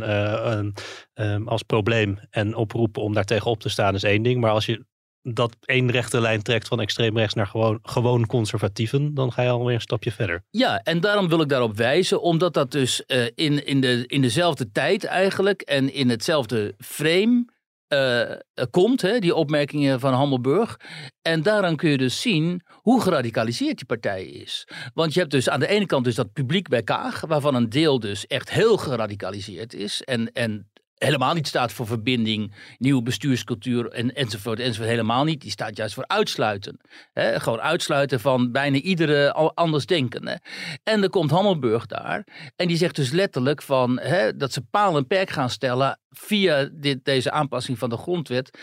[1.15, 4.65] uh, als probleem en oproepen om daar tegenop te staan is één ding, maar als
[4.65, 4.85] je
[5.33, 9.49] dat één rechte lijn trekt van extreem rechts naar gewoon, gewoon conservatieven, dan ga je
[9.49, 10.43] alweer een stapje verder.
[10.49, 14.21] Ja, en daarom wil ik daarop wijzen, omdat dat dus uh, in, in, de, in
[14.21, 17.45] dezelfde tijd eigenlijk en in hetzelfde frame
[17.93, 18.31] uh,
[18.69, 20.79] komt, hè, die opmerkingen van Hammelburg.
[21.21, 24.67] En daaraan kun je dus zien hoe geradicaliseerd die partij is.
[24.93, 27.69] Want je hebt dus aan de ene kant dus dat publiek bij Kaag, waarvan een
[27.69, 30.01] deel dus echt heel geradicaliseerd is.
[30.01, 34.89] En, en helemaal niet staat voor verbinding, nieuwe bestuurscultuur en, enzovoort, enzovoort.
[34.89, 35.41] Helemaal niet.
[35.41, 36.79] Die staat juist voor uitsluiten.
[37.13, 37.39] Hè?
[37.39, 40.41] Gewoon uitsluiten van bijna iedere anders denken.
[40.83, 44.97] En dan komt Hammelburg daar en die zegt dus letterlijk van, hè, dat ze paal
[44.97, 48.59] en perk gaan stellen via dit, deze aanpassing van de grondwet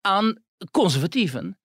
[0.00, 1.58] aan conservatieven.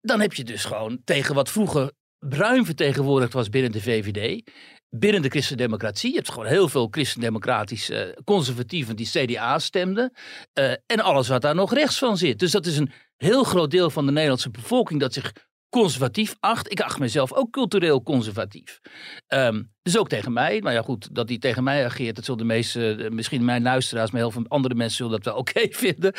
[0.00, 4.50] Dan heb je dus gewoon tegen wat vroeger ruim vertegenwoordigd was binnen de VVD
[4.90, 6.10] binnen de christendemocratie.
[6.10, 10.12] Je hebt gewoon heel veel christendemocratische uh, conservatieven die CDA stemden.
[10.58, 12.38] Uh, en alles wat daar nog rechts van zit.
[12.38, 15.32] Dus dat is een heel groot deel van de Nederlandse bevolking dat zich
[15.68, 16.70] conservatief acht.
[16.70, 18.80] Ik acht mezelf ook cultureel conservatief.
[19.28, 20.58] Um, dus ook tegen mij.
[20.58, 23.62] Nou ja, goed, dat hij tegen mij ageert, dat zullen de meeste, eh, misschien mijn
[23.62, 26.14] luisteraars, maar heel veel andere mensen zullen dat wel oké vinden.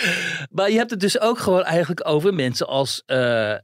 [0.49, 3.55] Maar je hebt het dus ook gewoon eigenlijk over mensen als uh,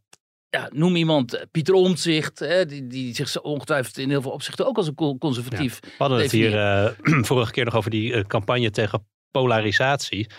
[0.57, 4.67] ja, noem iemand eh, Pieter Omtzigt, hè, die, die zich ongetwijfeld in heel veel opzichten
[4.67, 5.79] ook als een conservatief.
[5.79, 10.29] we hadden het hier uh, vorige keer nog over die uh, campagne tegen polarisatie.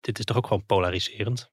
[0.00, 1.50] Dit is toch ook gewoon polariserend?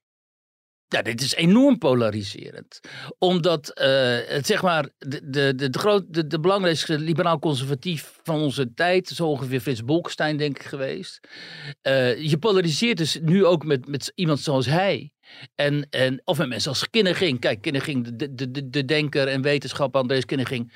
[0.88, 2.80] Ja, dit is enorm polariserend.
[3.18, 9.08] Omdat uh, het, zeg maar, de, de, de, groot, de, belangrijkste liberaal-conservatief van onze tijd,
[9.08, 11.28] zo ongeveer Frits Bolkestein, denk ik geweest.
[11.82, 15.12] Uh, je polariseert dus nu ook met, met iemand zoals hij.
[15.54, 17.40] En, en, of met mensen als Kinneging.
[17.40, 20.72] Kijk, Kinneging, de, de, de, de denker en wetenschapper Andrees Kinneging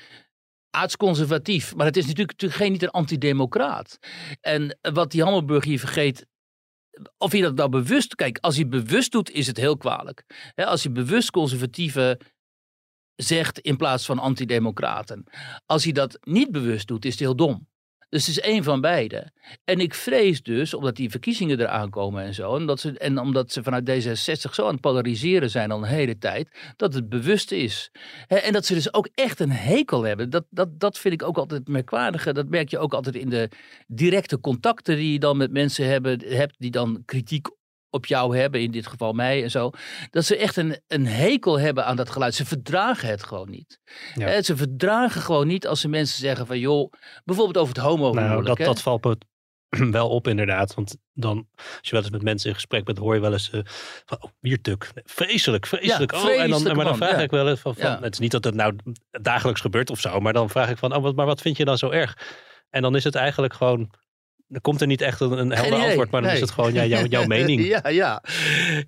[0.69, 1.75] aardsconservatief.
[1.75, 3.99] Maar het is natuurlijk, natuurlijk geen niet een antidemocraat.
[4.41, 6.25] En wat die Hammelburg hier vergeet
[7.17, 8.15] of hij dat nou bewust...
[8.15, 10.51] Kijk, als hij bewust doet, is het heel kwalijk.
[10.55, 12.19] als hij bewust conservatieve
[13.15, 15.23] zegt in plaats van antidemocraten.
[15.65, 17.67] Als hij dat niet bewust doet, is het heel dom.
[18.09, 19.31] Dus het is één van beide.
[19.63, 23.19] En ik vrees dus, omdat die verkiezingen eraan komen en zo, en, dat ze, en
[23.19, 27.09] omdat ze vanuit D66 zo aan het polariseren zijn al een hele tijd, dat het
[27.09, 27.91] bewust is.
[28.27, 30.29] en dat ze dus ook echt een hekel hebben.
[30.29, 32.33] Dat, dat, dat vind ik ook altijd merkwaardige.
[32.33, 33.49] Dat merk je ook altijd in de
[33.87, 37.47] directe contacten die je dan met mensen hebben, hebt, die dan kritiek
[37.89, 39.71] op jou hebben, in dit geval mij en zo.
[40.09, 42.35] Dat ze echt een, een hekel hebben aan dat geluid.
[42.35, 43.79] Ze verdragen het gewoon niet.
[44.15, 44.41] Ja.
[44.41, 46.91] ze verdragen gewoon niet als ze mensen zeggen van joh,
[47.25, 49.17] bijvoorbeeld over het homo nou, dat, dat valt me
[49.91, 50.73] wel op inderdaad.
[50.73, 53.49] Want dan, als je wel eens met mensen in gesprek bent, hoor je wel eens
[53.53, 53.61] uh,
[54.05, 54.91] van, oh, wiertuk.
[55.03, 56.11] Vreselijk, vreselijk.
[56.11, 58.31] Ja, oh, en dan, maar dan vraag ik wel eens van, van het is niet
[58.31, 58.75] dat het nou
[59.21, 61.77] dagelijks gebeurt of zo, maar dan vraag ik van, oh, maar wat vind je dan
[61.77, 62.17] zo erg?
[62.69, 63.91] En dan is het eigenlijk gewoon
[64.49, 66.85] er komt er niet echt een, een helder antwoord, maar dan is het gewoon ja,
[66.85, 67.65] jouw, jouw mening.
[67.65, 68.23] ja, ja.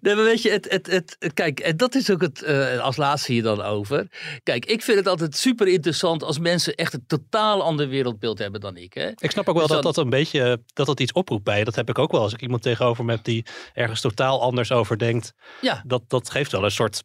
[0.02, 2.98] Nee, maar weet je, het, het, het, kijk, en dat is ook het, uh, als
[2.98, 4.08] laatste hier dan over.
[4.44, 8.62] Kijk, ik vind het altijd super interessant als mensen echt een totaal ander wereldbeeld hebben
[8.62, 8.94] dan ik.
[8.94, 9.10] Hè?
[9.16, 11.66] Ik snap ook wel dus dat dat een beetje, dat dat iets oproept bij je.
[11.66, 14.72] Dat heb ik ook wel als ik iemand tegenover me heb die ergens totaal anders
[14.72, 15.34] over denkt.
[15.62, 15.84] Ja.
[15.86, 17.04] Dat, dat geeft wel een soort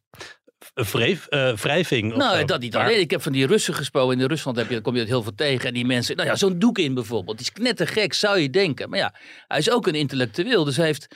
[0.75, 2.17] wreef, uh, wrijving.
[2.17, 3.01] Nou, dat niet alleen.
[3.01, 4.21] Ik heb van die Russen gesproken.
[4.21, 5.69] In Rusland heb je, kom je het heel veel tegen.
[5.69, 7.39] En die mensen, nou ja, zo'n doek in bijvoorbeeld.
[7.39, 8.91] Die is knettergek, zou je denken.
[8.91, 9.15] Maar ja,
[9.49, 10.65] hij is ook een intellectueel.
[10.65, 11.07] Dus hij heeft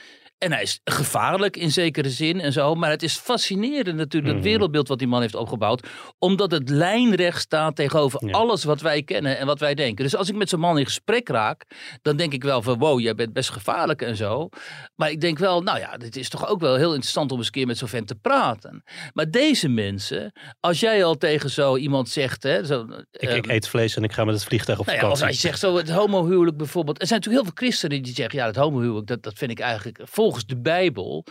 [0.41, 2.75] en hij is gevaarlijk in zekere zin en zo.
[2.75, 4.51] Maar het is fascinerend natuurlijk, het mhm.
[4.51, 5.87] wereldbeeld wat die man heeft opgebouwd.
[6.19, 10.03] Omdat het lijnrecht staat tegenover alles wat wij kennen en wat wij denken.
[10.03, 11.65] Dus als ik met zo'n man in gesprek raak,
[12.01, 14.49] dan denk ik wel van wow, jij bent best gevaarlijk en zo.
[14.95, 17.45] Maar ik denk wel, nou ja, dit is toch ook wel heel interessant om eens
[17.45, 18.83] een keer met zo'n vent te praten.
[19.13, 22.43] Maar deze mensen, als jij al tegen zo iemand zegt...
[22.43, 25.07] Hè, zo, ik, ik, ehm, eet vlees en ik ga met het vliegtuig op vakantie.
[25.07, 27.01] Nou ja, als je zegt zo het homohuwelijk bijvoorbeeld.
[27.01, 29.59] Er zijn natuurlijk heel veel christenen die zeggen, ja, het homohuwelijk, dat, dat vind ik
[29.59, 31.25] eigenlijk vol volgens de Bijbel,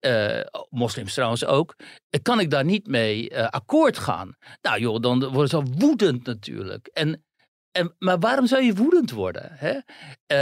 [0.00, 0.40] uh,
[0.70, 1.76] moslims trouwens ook,
[2.22, 4.36] kan ik daar niet mee uh, akkoord gaan.
[4.62, 6.86] Nou joh, dan worden ze woedend natuurlijk.
[6.86, 7.24] En,
[7.72, 9.50] en, maar waarom zou je woedend worden?
[9.52, 9.78] Hè?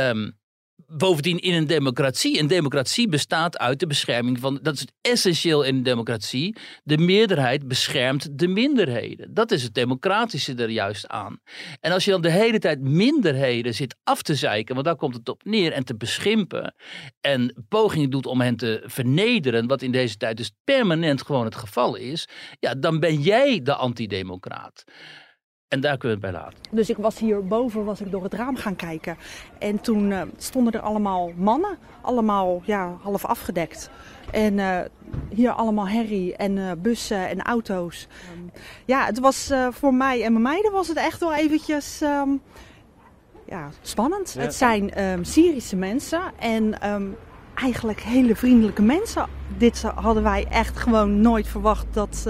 [0.08, 0.40] Um,
[0.86, 2.38] bovendien in een democratie.
[2.38, 4.58] Een democratie bestaat uit de bescherming van.
[4.62, 6.56] Dat is essentieel in een democratie.
[6.82, 9.34] De meerderheid beschermt de minderheden.
[9.34, 11.40] Dat is het democratische er juist aan.
[11.80, 15.14] En als je dan de hele tijd minderheden zit af te zeiken, want daar komt
[15.14, 16.74] het op neer, en te beschimpen.
[17.20, 21.54] en pogingen doet om hen te vernederen, wat in deze tijd dus permanent gewoon het
[21.54, 22.28] geval is.
[22.60, 24.84] ja, dan ben jij de antidemocraat.
[25.72, 26.58] En daar kunnen we het bij laten.
[26.70, 29.16] Dus ik was hierboven was ik door het raam gaan kijken.
[29.58, 33.90] En toen uh, stonden er allemaal mannen, allemaal ja, half afgedekt.
[34.30, 34.80] En uh,
[35.28, 38.08] hier allemaal herrie en uh, bussen en auto's.
[38.34, 38.50] Um,
[38.84, 42.40] ja, het was voor mij en mijn meiden was het echt wel eventjes um,
[43.46, 44.32] ja, spannend.
[44.32, 44.40] Ja.
[44.40, 46.74] Het zijn um, Syrische mensen en
[47.54, 49.26] eigenlijk hele vriendelijke mensen.
[49.56, 52.26] Dit hadden wij echt gewoon nooit verwacht dat,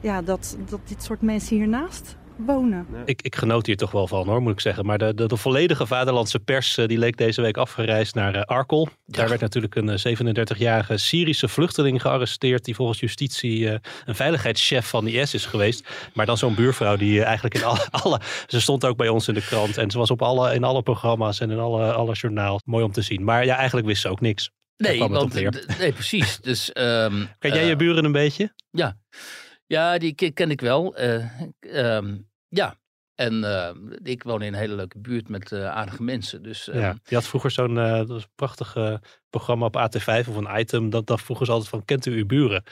[0.00, 2.86] ja, dat, dat dit soort mensen hiernaast wonen.
[3.04, 4.86] Ik, ik genoot hier toch wel van hoor, moet ik zeggen.
[4.86, 8.88] Maar de, de, de volledige vaderlandse pers die leek deze week afgereisd naar uh, Arkel.
[9.06, 12.64] Daar werd natuurlijk een 37-jarige Syrische vluchteling gearresteerd.
[12.64, 15.88] Die volgens justitie uh, een veiligheidschef van IS is geweest.
[16.14, 19.28] Maar dan zo'n buurvrouw die uh, eigenlijk in alle, alle, Ze stond ook bij ons
[19.28, 19.78] in de krant.
[19.78, 22.62] En ze was op alle, in alle programma's en in alle, alle journaals.
[22.64, 23.24] Mooi om te zien.
[23.24, 24.50] Maar ja, eigenlijk wist ze ook niks.
[24.76, 25.34] Nee, want,
[25.78, 26.38] nee precies.
[26.40, 28.54] Dus, um, Ken jij je buren een beetje?
[28.70, 28.96] Ja.
[29.66, 31.00] Ja, die ken ik wel.
[31.00, 32.76] Uh, um, ja,
[33.14, 33.70] en uh,
[34.02, 36.42] ik woon in een hele leuke buurt met uh, aardige mensen.
[36.42, 38.76] Dus, uh, ja, je had vroeger zo'n prachtig
[39.30, 40.90] programma op AT5 of een item.
[40.90, 42.62] Dat, dat vroeger ze altijd van, kent u uw buren?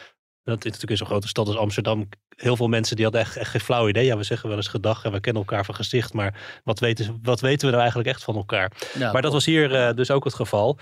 [0.45, 2.09] Dat is natuurlijk in zo'n grote stad als Amsterdam.
[2.37, 4.05] Heel veel mensen die hadden echt, echt geen flauw idee.
[4.05, 6.13] Ja, we zeggen wel eens gedag en we kennen elkaar van gezicht.
[6.13, 8.73] Maar wat weten, wat weten we nou eigenlijk echt van elkaar?
[8.99, 10.79] Ja, maar dat was hier dus ook het geval.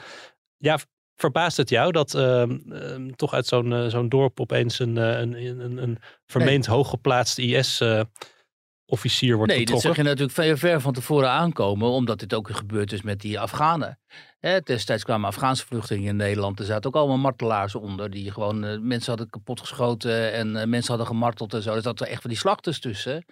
[0.56, 0.78] Ja,
[1.20, 5.60] Verbaast het jou dat uh, uh, toch uit zo'n uh, zo'n dorp opeens een, een,
[5.60, 6.76] een, een vermeend nee.
[6.76, 9.64] hooggeplaatst IS-officier wordt nee, betrokken?
[9.64, 13.02] Nee, dat zeg je natuurlijk ver, ver van tevoren aankomen, omdat dit ook gebeurd is
[13.02, 13.99] met die Afghanen.
[14.40, 16.58] Hè, destijds kwamen Afghaanse vluchtelingen in Nederland.
[16.58, 18.10] Er zaten ook allemaal martelaars onder.
[18.10, 21.74] Die gewoon uh, mensen hadden kapotgeschoten en uh, mensen hadden gemarteld en zo.
[21.74, 23.24] Er zaten echt van die slachters tussen.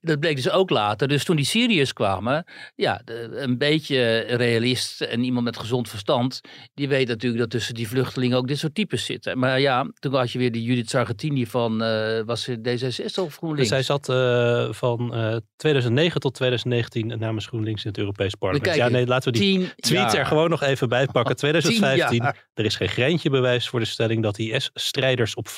[0.00, 1.08] Dat bleek dus ook later.
[1.08, 6.40] Dus toen die Syriërs kwamen, ja, de, een beetje realist en iemand met gezond verstand.
[6.74, 9.38] Die weet natuurlijk dat tussen die vluchtelingen ook dit soort types zitten.
[9.38, 13.68] Maar ja, toen had je weer die Judith Sargentini van, uh, was D66 of GroenLinks?
[13.68, 14.06] Zij zat
[14.76, 15.14] van
[15.56, 18.76] 2009 tot 2019 namens GroenLinks in het Europees Parlement.
[18.76, 21.36] Ja, nee, laten we die tweet er gewoon nog even bijpakken.
[21.36, 22.22] 2015.
[22.54, 25.48] Er is geen greintje bewijs voor de stelling dat IS-strijders op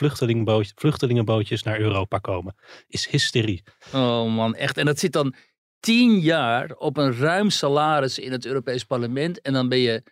[0.74, 2.54] vluchtelingenbootjes naar Europa komen.
[2.88, 3.62] Is hysterie.
[3.92, 4.78] Oh man, echt.
[4.78, 5.34] En dat zit dan
[5.80, 9.40] tien jaar op een ruim salaris in het Europees Parlement.
[9.40, 10.02] En dan ben je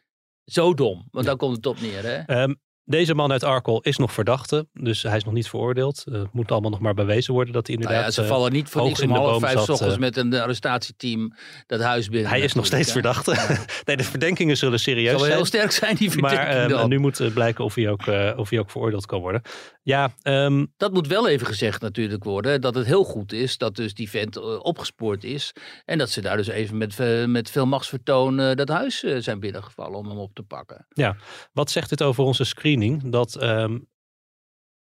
[0.45, 1.09] zo dom.
[1.11, 2.03] Want daar komt het op neer.
[2.03, 2.43] Hè?
[2.43, 6.03] Um, deze man uit Arkel is nog verdachte, dus hij is nog niet veroordeeld.
[6.05, 8.01] Het uh, moet allemaal nog maar bewezen worden dat hij inderdaad.
[8.01, 11.33] Nou ja, ze vallen niet voor niks om half vijf zat, ochtends met een arrestatieteam
[11.67, 12.31] dat huis binnen.
[12.31, 12.93] Hij is nog steeds ja.
[12.93, 13.31] verdachte.
[13.31, 13.59] Ja.
[13.85, 15.33] nee, de verdenkingen zullen serieus Zal zijn.
[15.33, 16.71] heel sterk zijn die verdenkingen.
[16.71, 19.43] Maar uh, nu moet blijken of hij, ook, uh, of hij ook veroordeeld kan worden.
[19.85, 22.61] Ja, um, dat moet wel even gezegd natuurlijk worden.
[22.61, 25.53] Dat het heel goed is dat dus die vent opgespoord is.
[25.85, 30.09] En dat ze daar dus even met, met veel machtsvertoon dat huis zijn binnengevallen om
[30.09, 30.87] hem op te pakken.
[30.89, 31.17] Ja,
[31.53, 33.11] wat zegt dit over onze screening?
[33.11, 33.89] Dat um,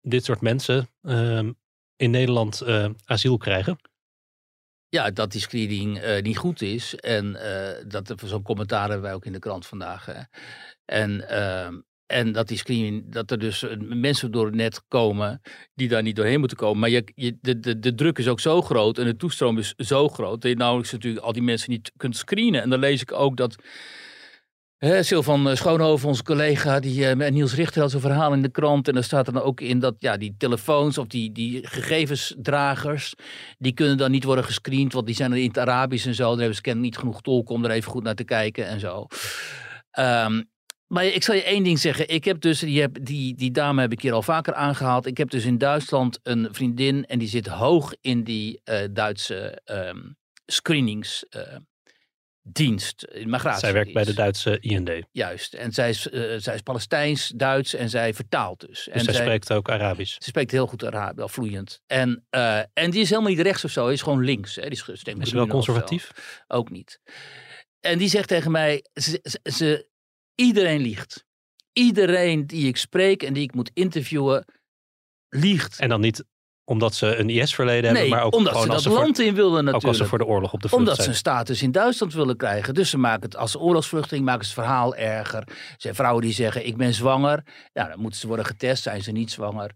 [0.02, 1.56] dit soort mensen um,
[1.96, 3.80] in Nederland uh, asiel krijgen?
[4.89, 6.96] Ja, dat die screening uh, niet goed is.
[6.96, 10.06] En uh, dat zo'n commentaar hebben wij ook in de krant vandaag.
[10.06, 10.22] Hè.
[10.86, 11.12] En,
[12.13, 15.41] en dat die screening, dat er dus mensen door het net komen
[15.76, 16.80] die daar niet doorheen moeten komen.
[16.80, 19.73] Maar je, je, de, de, de druk is ook zo groot en de toestroom is
[19.78, 22.62] zo groot dat je nauwelijks natuurlijk al die mensen niet kunt screenen.
[22.62, 23.56] En dan lees ik ook dat
[25.08, 28.88] Sil van Schoonhoven, onze collega, die, uh, Niels Richter had zo'n verhaal in de krant.
[28.88, 33.13] En daar staat er dan ook in dat ja, die telefoons of die, die gegevensdragers,
[33.58, 36.30] die kunnen dan niet worden gescreend, want die zijn er in het Arabisch en zo.
[36.30, 38.80] Daar hebben ze kennelijk niet genoeg tolken om er even goed naar te kijken en
[38.80, 39.08] zo.
[39.99, 40.52] Um,
[40.93, 42.10] maar ik zal je één ding zeggen.
[42.10, 45.06] Ik heb dus, die, heb, die, die dame heb ik hier al vaker aangehaald.
[45.06, 49.62] Ik heb dus in Duitsland een vriendin en die zit hoog in die uh, Duitse
[49.65, 51.25] um, screenings.
[51.36, 51.41] Uh,
[52.45, 53.60] dienst, migratie.
[53.60, 54.91] Zij werkt bij de Duitse IND.
[55.12, 55.53] Juist.
[55.53, 58.69] En zij is, uh, zij is Palestijns, Duits en zij vertaalt dus.
[58.69, 60.13] Dus en zij, zij spreekt ook Arabisch.
[60.13, 61.82] Ze spreekt heel goed Arabisch, wel vloeiend.
[61.88, 62.25] En,
[62.73, 64.56] en die is helemaal niet rechts of zo, is gewoon links.
[64.56, 64.62] Hè.
[64.62, 64.84] Die
[65.19, 66.12] is, wel conservatief?
[66.47, 66.99] Ook niet.
[67.79, 68.86] En die zegt tegen mij,
[69.43, 69.88] ze,
[70.36, 71.26] iedereen liegt.
[71.74, 74.46] Iedereen die ik spreek en die ik moet interviewen,
[75.30, 75.80] liegt.
[75.80, 76.24] En dan niet
[76.65, 79.63] omdat ze een IS-verleden hebben, maar ook omdat ze dat ze land voor, in wilden
[79.63, 79.84] natuurlijk.
[79.84, 81.08] Ook als ze voor de oorlog op de vlucht Omdat zijn.
[81.08, 82.74] ze een status in Duitsland willen krijgen.
[82.74, 85.39] Dus ze maken het als oorlogsvluchteling maken ze het verhaal erger.
[85.48, 87.43] Er zijn vrouwen die zeggen ik ben zwanger.
[87.74, 89.72] Ja, dan moeten ze worden getest, zijn ze niet zwanger.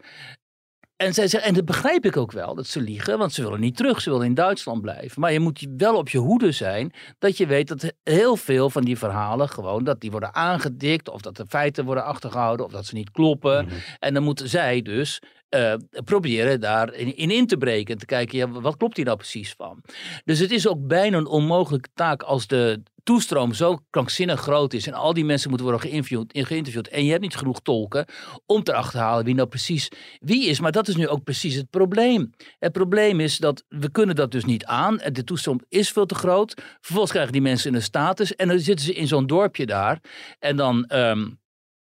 [0.97, 3.59] En, zij zeggen, en dat begrijp ik ook wel, dat ze liegen, want ze willen
[3.59, 5.21] niet terug, ze willen in Duitsland blijven.
[5.21, 8.83] Maar je moet wel op je hoede zijn, dat je weet dat heel veel van
[8.83, 12.85] die verhalen gewoon, dat die worden aangedikt, of dat de feiten worden achtergehouden, of dat
[12.85, 13.65] ze niet kloppen.
[13.65, 13.75] Mhm.
[13.99, 15.73] En dan moeten zij dus eh,
[16.05, 17.93] proberen daar in, in, te breken.
[17.93, 19.83] En te kijken, ja, wat klopt hier nou precies van?
[20.25, 24.87] Dus het is ook bijna een onmogelijke taak als de toestroom zo krankzinnig groot is
[24.87, 28.05] en al die mensen moeten worden geïnterviewd, geïnterviewd en je hebt niet genoeg tolken
[28.45, 30.59] om te achterhalen wie nou precies wie is.
[30.59, 32.29] Maar dat is nu ook precies het probleem.
[32.59, 34.97] Het probleem is dat we kunnen dat dus niet aan.
[35.11, 36.61] De toestroom is veel te groot.
[36.81, 39.99] Vervolgens krijgen die mensen een status en dan zitten ze in zo'n dorpje daar
[40.39, 41.29] en dan, ehm,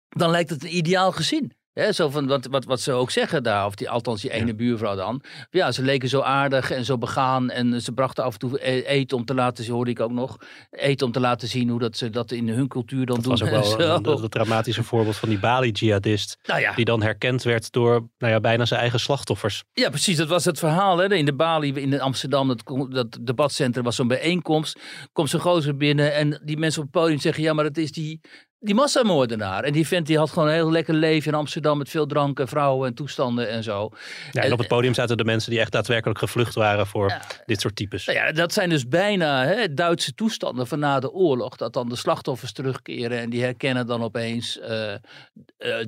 [0.09, 1.53] dan lijkt het een ideaal gezin.
[1.73, 4.55] He, zo van wat, wat, wat ze ook zeggen daar, of die, althans die ene
[4.55, 5.21] buurvrouw dan.
[5.49, 7.49] Ja, ze leken zo aardig en zo begaan.
[7.49, 10.11] En ze brachten af en toe e-, eten om te laten zien, hoorde ik ook
[10.11, 10.37] nog.
[10.71, 13.31] Eten om te laten zien hoe dat ze dat in hun cultuur dan dat doen.
[13.35, 16.37] Dat was ook wel een, dramatische voorbeeld van die Bali-jihadist.
[16.43, 16.73] Nou ja.
[16.73, 19.63] Die dan herkend werd door nou ja, bijna zijn eigen slachtoffers.
[19.73, 20.17] Ja, precies.
[20.17, 20.97] Dat was het verhaal.
[20.97, 21.13] Hè.
[21.13, 24.79] In de Bali, in Amsterdam, dat, dat debatcentrum was zo'n bijeenkomst.
[25.13, 27.43] Komt zo'n gozer binnen en die mensen op het podium zeggen...
[27.43, 28.21] ja, maar dat is die,
[28.63, 29.63] die massamoordenaar.
[29.63, 32.39] En die vent die had gewoon een heel lekker leven in Amsterdam met veel drank
[32.39, 33.89] en vrouwen en toestanden en zo.
[34.31, 37.61] Ja, en op het podium zaten de mensen die echt daadwerkelijk gevlucht waren voor dit
[37.61, 38.05] soort types.
[38.05, 41.55] Nou ja, dat zijn dus bijna hè, Duitse toestanden van na de oorlog.
[41.55, 44.97] Dat dan de slachtoffers terugkeren en die herkennen dan opeens uh, uh,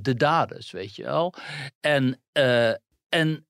[0.01, 1.33] de daders, weet je wel.
[1.79, 2.69] En, uh,
[3.09, 3.45] en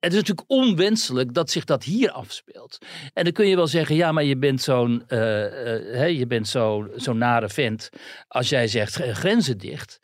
[0.00, 2.78] het is natuurlijk onwenselijk dat zich dat hier afspeelt.
[3.12, 6.48] En dan kun je wel zeggen, ja, maar je bent zo'n uh, uh, je bent
[6.48, 7.90] zo, nare vent
[8.28, 10.00] als jij zegt grenzen dicht.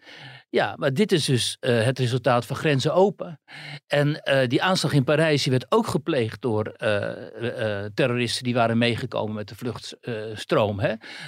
[0.50, 3.40] Ja, maar dit is dus uh, het resultaat van grenzen open.
[3.86, 6.74] En die aanslag in Parijs die werd ook gepleegd door
[7.94, 10.80] terroristen die waren meegekomen met de vluchtstroom.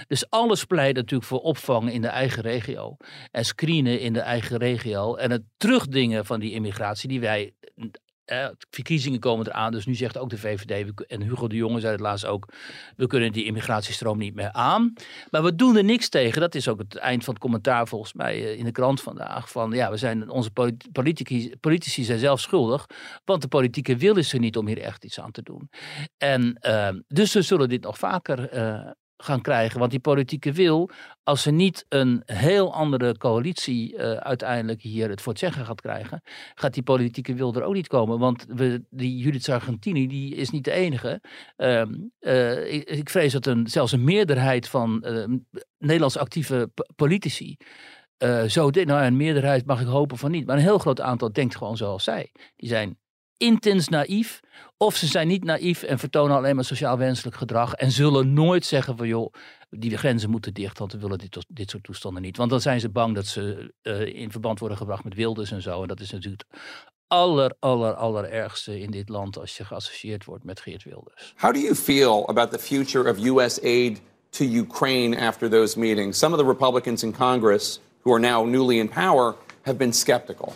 [0.07, 2.97] Dus alles pleit natuurlijk voor opvang in de eigen regio.
[3.31, 5.15] En screenen in de eigen regio.
[5.15, 7.53] En het terugdingen van die immigratie die wij
[8.29, 11.93] eh, verkiezingen komen eraan, dus nu zegt ook de VVD en Hugo de Jonge zei
[11.93, 12.49] het laatst ook,
[12.97, 14.93] we kunnen die immigratiestroom niet meer aan.
[15.31, 16.41] Maar we doen er niks tegen.
[16.41, 19.51] Dat is ook het eind van het commentaar volgens mij eh, in de krant vandaag.
[19.51, 20.51] Van ja, we zijn, onze
[20.93, 22.87] politici, politici zijn zelf schuldig,
[23.25, 25.71] want de politieke wil is er niet om hier echt iets aan te doen.
[26.17, 28.91] En uh, dus we zullen dit nog vaker uh,
[29.23, 29.79] gaan krijgen.
[29.79, 30.91] Want die politieke wil,
[31.23, 35.81] als ze niet een heel andere coalitie uh, uiteindelijk hier het voor het zeggen gaat
[35.81, 36.23] krijgen,
[36.55, 38.19] gaat die politieke wil er ook niet komen.
[38.19, 41.21] Want we, die Judith Sargentini, die is niet de enige.
[41.57, 41.83] Uh,
[42.21, 45.37] uh, ik, vrees dat een, zelfs een meerderheid van ehm,
[45.79, 47.57] Nederlands actieve politici
[48.47, 51.57] zo, nou een meerderheid mag ik hopen van niet, maar een heel groot aantal denkt
[51.57, 52.33] gewoon zoals zij.
[52.57, 52.99] Die zijn
[53.39, 54.41] intens naïef.
[54.77, 57.75] Of ze zijn niet naïef en vertonen alleen maar sociaal wenselijk gedrag.
[57.75, 59.33] En zullen nooit zeggen van joh,
[59.71, 62.37] die grenzen moeten dicht, want we willen dit, dit soort toestanden niet.
[62.37, 65.63] Want dan zijn ze bang dat ze uh, in verband worden gebracht met wilders en
[65.63, 65.83] zo.
[65.83, 66.61] En dat is natuurlijk het
[67.07, 71.35] aller, aller, allerergste in dit land als je geassocieerd wordt met Geert Wilders.
[71.37, 73.63] How do you feel about the future of U.S.
[73.63, 76.19] aid to Ukraine after those meetings?
[76.19, 80.53] Some of the Republicans in Congress, who are now newly in power, have been skeptical.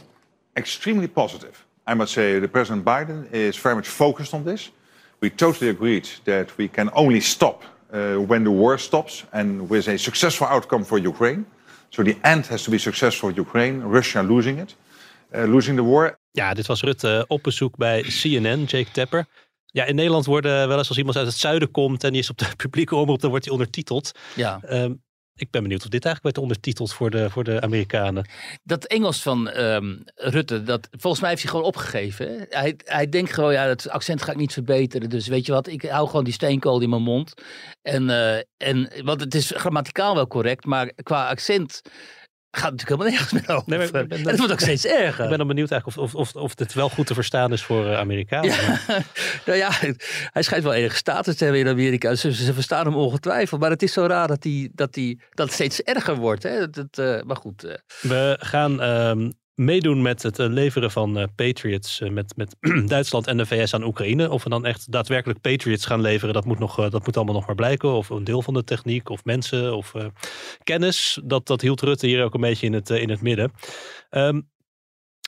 [0.53, 1.65] Extremely positive.
[1.87, 4.71] I must say that President Biden is very much focused on this.
[5.21, 9.89] We totally agreed that we can only stop uh, when the war stops and with
[9.89, 11.45] a successful outcome for Ukraine.
[11.89, 14.75] So the end has to be successful for Ukraine, Russia losing it,
[15.35, 16.19] uh, losing the war.
[16.31, 19.27] Ja, dit was Rutte op bezoek bij CNN, Jake Tapper.
[19.67, 22.31] Ja, in Nederland worden wel eens als iemand uit het zuiden komt en die is
[22.31, 24.13] op de publieke omroep, dan wordt hij ondertiteld.
[24.35, 24.61] Ja.
[24.71, 25.03] Um,
[25.35, 28.29] ik ben benieuwd of dit eigenlijk werd ondertiteld voor de, voor de Amerikanen.
[28.63, 32.47] Dat Engels van um, Rutte, dat, volgens mij heeft hij gewoon opgegeven.
[32.49, 35.11] Hij, hij denkt gewoon, ja, het accent ga ik niet verbeteren.
[35.11, 37.33] Dus weet je wat, ik hou gewoon die steenkool in mijn mond.
[37.83, 41.83] En, uh, en want het is grammaticaal wel correct, maar qua accent
[42.61, 43.69] gaat natuurlijk helemaal nergens meer over.
[43.69, 45.23] Nee, ben, ben, en het wordt ook steeds erger.
[45.23, 47.63] Ik ben dan benieuwd eigenlijk of, of, of, of dit wel goed te verstaan is
[47.63, 48.51] voor uh, Amerikanen.
[48.51, 48.79] Ja,
[49.47, 49.71] nou ja,
[50.33, 52.15] hij schijnt wel enige status te hebben in Amerika.
[52.15, 53.61] Ze, ze verstaan hem ongetwijfeld.
[53.61, 56.43] Maar het is zo raar dat, die, dat, die, dat het steeds erger wordt.
[56.43, 56.71] Hè?
[56.71, 57.65] Dat, uh, maar goed.
[57.65, 57.73] Uh.
[58.01, 59.33] We gaan um,
[59.65, 63.85] meedoen met het leveren van uh, Patriots uh, met, met Duitsland en de VS aan
[63.85, 64.31] Oekraïne.
[64.31, 67.47] Of we dan echt daadwerkelijk Patriots gaan leveren, dat moet, nog, dat moet allemaal nog
[67.47, 67.93] maar blijken.
[67.93, 69.93] Of een deel van de techniek, of mensen, of
[70.63, 71.21] kennis.
[71.25, 73.53] Dat, dat hield Rutte hier ook een beetje in het, in het midden.
[74.11, 74.51] Um,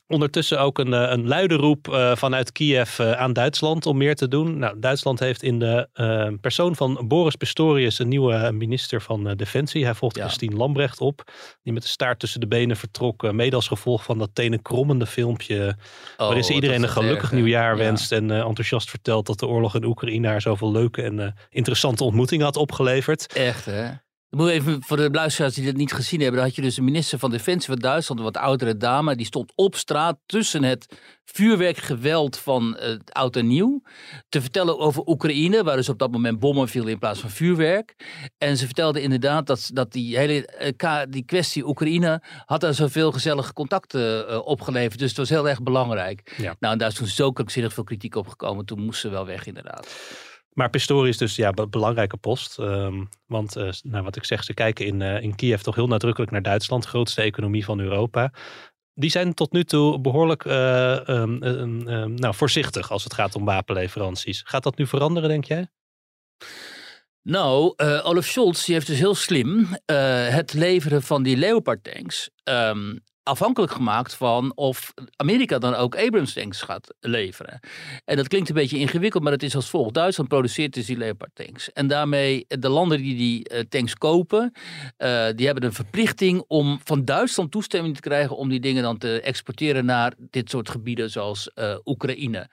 [0.07, 4.29] Ondertussen ook een, een luide roep uh, vanuit Kiev uh, aan Duitsland om meer te
[4.29, 4.59] doen.
[4.59, 9.85] Nou, Duitsland heeft in de uh, persoon van Boris Pistorius een nieuwe minister van Defensie.
[9.85, 10.23] Hij volgt ja.
[10.23, 13.33] Christine Lambrecht op, die met de staart tussen de benen vertrok.
[13.33, 15.77] mede als gevolg van dat tenenkrommende filmpje.
[16.17, 18.13] Oh, waarin ze iedereen een gelukkig erg, nieuwjaar wenst.
[18.13, 22.57] En enthousiast vertelt dat de oorlog in Oekraïne haar zoveel leuke en interessante ontmoetingen had
[22.57, 23.33] opgeleverd.
[23.33, 23.91] Echt hè?
[24.37, 26.37] Moet even voor de luisteraars die dat niet gezien hebben.
[26.37, 29.17] Dan had je dus de minister van Defensie van Duitsland, een wat oudere dame.
[29.17, 30.87] Die stond op straat tussen het
[31.25, 33.83] vuurwerkgeweld van uh, oud en nieuw.
[34.29, 37.95] Te vertellen over Oekraïne, waar dus op dat moment bommen vielen in plaats van vuurwerk.
[38.39, 43.13] En ze vertelde inderdaad dat, dat die hele uh, die kwestie Oekraïne had daar zoveel
[43.13, 44.99] gezellige contacten uh, opgeleverd.
[44.99, 46.35] Dus het was heel erg belangrijk.
[46.37, 46.57] Ja.
[46.59, 48.65] Nou, en daar is toen zo krankzinnig veel kritiek op gekomen.
[48.65, 49.89] Toen moest ze wel weg inderdaad.
[50.55, 52.59] Maar Pistorius is dus ja, belangrijke post.
[52.59, 55.87] Um, want uh, nou, wat ik zeg, ze kijken in, uh, in Kiev toch heel
[55.87, 58.33] nadrukkelijk naar Duitsland, grootste economie van Europa.
[58.95, 63.45] Die zijn tot nu toe behoorlijk uh, um, um, nou, voorzichtig als het gaat om
[63.45, 64.43] wapenleveranties.
[64.45, 65.69] Gaat dat nu veranderen, denk jij?
[67.23, 69.69] Nou, Olaf Scholz die heeft dus heel slim
[70.29, 72.31] het leveren van die Leopard tanks
[73.25, 77.61] afhankelijk gemaakt van of Amerika dan ook Abrams tanks gaat leveren.
[78.05, 79.95] En dat klinkt een beetje ingewikkeld, maar het is als volgt.
[79.95, 81.73] Duitsland produceert dus die Leopard tanks.
[81.73, 84.53] En daarmee de landen die die uh, tanks kopen,
[84.99, 88.99] uh, die hebben een verplichting om van Duitsland toestemming te krijgen om die dingen dan
[88.99, 91.51] te exporteren naar dit soort gebieden zoals
[91.85, 92.49] Oekraïne.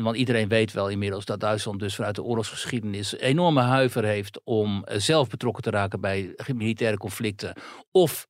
[0.00, 4.84] want iedereen weet wel inmiddels dat Duitsland dus vanuit de oorlogsgeschiedenis enorme huiver heeft om
[4.96, 7.52] zelf betrokken te raken bij militaire conflicten
[7.90, 8.26] of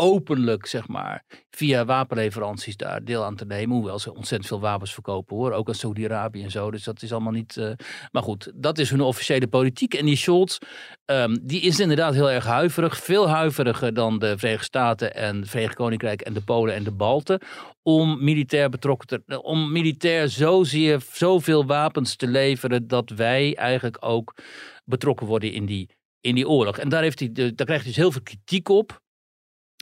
[0.00, 3.76] openlijk zeg maar, via wapenleveranties daar deel aan te nemen.
[3.76, 5.52] Hoewel ze ontzettend veel wapens verkopen hoor.
[5.52, 6.70] Ook aan Saudi-Arabië en zo.
[6.70, 7.56] Dus dat is allemaal niet.
[7.56, 7.70] Uh...
[8.10, 9.94] Maar goed, dat is hun officiële politiek.
[9.94, 10.58] En die Scholz,
[11.06, 12.96] um, die is inderdaad heel erg huiverig.
[12.96, 16.92] Veel huiveriger dan de Verenigde Staten en het Verenigd Koninkrijk en de Polen en de
[16.92, 17.40] Balten.
[17.82, 19.42] Om militair betrokken te.
[19.42, 22.86] Om militair zozeer zoveel wapens te leveren.
[22.86, 24.34] dat wij eigenlijk ook
[24.84, 25.88] betrokken worden in die,
[26.20, 26.78] in die oorlog.
[26.78, 29.00] En daar, heeft hij, daar krijgt hij dus heel veel kritiek op.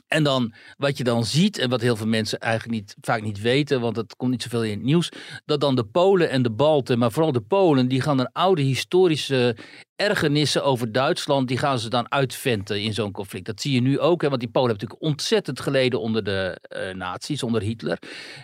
[0.09, 3.41] En dan wat je dan ziet, en wat heel veel mensen eigenlijk niet, vaak niet
[3.41, 5.11] weten, want het komt niet zoveel in het nieuws,
[5.45, 8.61] dat dan de Polen en de Balten, maar vooral de Polen, die gaan een oude
[8.61, 9.55] historische
[9.95, 13.45] ergernissen over Duitsland, die gaan ze dan uitventen in zo'n conflict.
[13.45, 16.61] Dat zie je nu ook, hè, want die Polen hebben natuurlijk ontzettend geleden onder de
[16.69, 17.97] uh, nazi's, onder Hitler.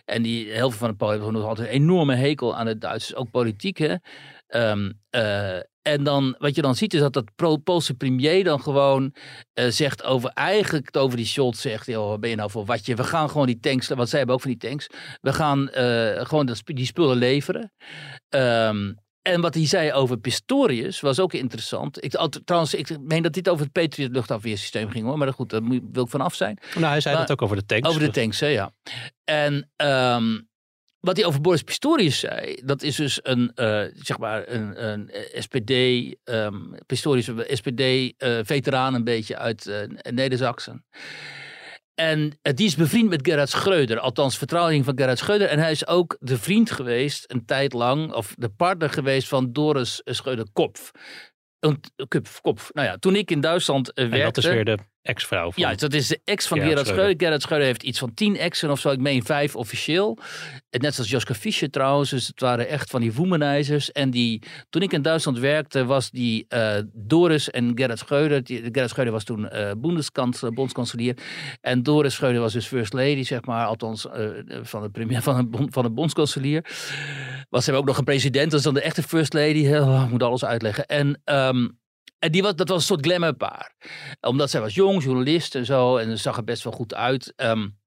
[0.06, 2.78] En die, heel veel van de Polen hebben nog altijd een enorme hekel aan de
[2.78, 3.78] Duitsers, ook politiek.
[3.78, 3.96] Hè.
[4.48, 9.14] Um, uh, en dan, wat je dan ziet is dat dat Poolse premier dan gewoon
[9.54, 12.96] uh, zegt over eigenlijk over die Scholz zegt, joh, wat ben je nou voor watje?
[12.96, 14.88] We gaan gewoon die tanks, wat zij hebben ook van die tanks,
[15.22, 17.72] we gaan uh, gewoon dat, die spullen leveren.
[18.30, 22.04] Um, en wat hij zei over Pistorius was ook interessant.
[22.04, 22.12] Ik,
[22.46, 25.18] trouwens, ik meen dat dit over het Patriot luchtafweersysteem ging hoor.
[25.18, 26.58] Maar goed, daar wil ik vanaf zijn.
[26.76, 27.90] Nou, hij zei maar, dat ook over de tanks.
[27.90, 28.72] Over de tanks, hè, ja.
[29.24, 30.48] En um,
[31.06, 35.12] wat hij over Boris Pistorius zei, dat is dus een, uh, zeg maar, een, een
[35.34, 35.72] SPD,
[36.24, 39.78] um, Pistorius, SPD-veteraan uh, een beetje uit uh,
[40.12, 40.86] Neder-Saxen.
[41.96, 45.48] En die is bevriend met Gerhard Schreuder, althans vertrouweling van Gerhard Schreuder.
[45.48, 49.54] En hij is ook de vriend geweest, een tijd lang, of de partner geweest van
[49.54, 50.92] Doris Schreuder-Kopf.
[52.42, 52.74] Kopf.
[52.74, 54.18] Nou ja, toen ik in Duitsland werkte...
[54.18, 55.64] En dat is weer de ex-vrouw van...
[55.64, 57.16] Ja, dat is de ex van Gerard, Schreuder.
[57.18, 58.90] Gerard Schreuder heeft iets van tien exen of zo.
[58.90, 60.18] Ik meen vijf officieel.
[60.70, 62.10] Net zoals Joska Fischer trouwens.
[62.10, 63.92] Dus het waren echt van die womanizers.
[63.92, 68.44] En die, toen ik in Duitsland werkte, was die uh, Doris en Gerard Schreuder.
[68.44, 71.18] Die, Gerard Schreuder was toen uh, bondskanselier.
[71.62, 73.66] En Doris Schreuder was dus first lady, zeg maar.
[73.66, 74.08] Althans,
[74.62, 76.66] van, de premier, van, de, van de bondskanselier.
[77.50, 78.50] Was ze ook nog een president.
[78.52, 79.68] Dat is dan de echte first lady.
[79.68, 80.86] Oh, ik moet alles uitleggen.
[80.86, 81.22] En...
[81.26, 81.84] Um,
[82.20, 83.76] en die dat was een soort glamourpaar.
[84.22, 85.98] Omdat zij was jong, journalist en zo.
[85.98, 87.34] En ze zag er best wel goed uit.
[87.36, 87.78] Um,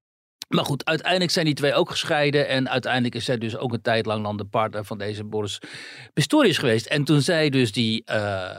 [0.49, 2.49] maar goed, uiteindelijk zijn die twee ook gescheiden.
[2.49, 5.61] En uiteindelijk is zij dus ook een tijd lang dan de partner van deze Boris
[6.13, 6.87] Pistorius geweest.
[6.87, 8.51] En toen zei dus die uh,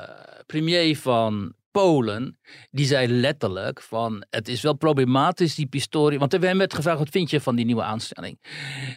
[0.45, 2.38] premier van Polen,
[2.71, 6.99] die zei letterlijk van het is wel problematisch die Pistorius, want we hebben net gevraagd
[6.99, 8.39] wat vind je van die nieuwe aanstelling.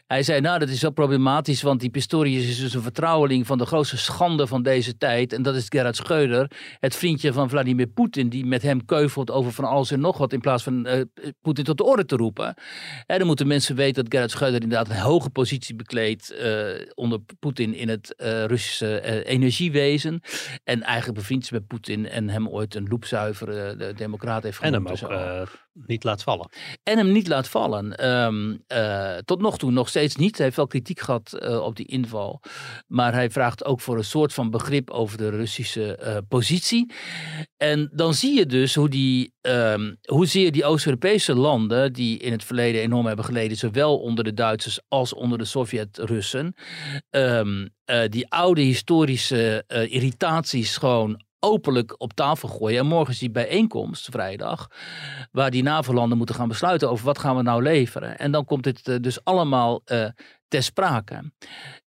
[0.06, 3.58] Hij zei nou dat is wel problematisch, want die Pistorius is dus een vertrouweling van
[3.58, 6.50] de grootste schande van deze tijd en dat is Gerhard Schreuder,
[6.80, 10.32] het vriendje van Vladimir Poetin, die met hem keuvelt over van alles en nog wat
[10.32, 11.00] in plaats van uh,
[11.40, 12.54] Poetin tot de orde te roepen.
[13.06, 17.18] En dan moeten mensen weten dat Gerhard Schreuder inderdaad een hoge positie bekleedt uh, onder
[17.38, 20.20] Poetin in het uh, Russische energiewezen
[20.64, 22.88] en eigenlijk bevriend is met Poetin en hem ooit een
[23.46, 24.90] loepzuivere de democraat heeft genoemd.
[24.90, 26.48] En hem ook uh, niet laat vallen.
[26.82, 28.08] En hem niet laat vallen.
[28.10, 30.36] Um, uh, tot nog toe nog steeds niet.
[30.36, 32.40] Hij heeft wel kritiek gehad uh, op die inval.
[32.86, 36.92] Maar hij vraagt ook voor een soort van begrip over de Russische positie.
[37.56, 42.44] En dan zie je dus hoe die, um, hoezeer die Oost-Europese landen, die in het
[42.44, 46.54] verleden enorm hebben geleden, zowel onder de Duitsers als onder de Sovjet-Russen,
[47.10, 47.70] um,
[48.08, 52.78] die oude historische irritaties gewoon openlijk op tafel gooien.
[52.78, 54.68] En morgen is die bijeenkomst, vrijdag,
[55.30, 58.18] waar die NAVO-landen moeten gaan besluiten over wat gaan we nou leveren.
[58.18, 60.08] En dan komt dit uh, dus allemaal uh,
[60.48, 61.32] ter sprake.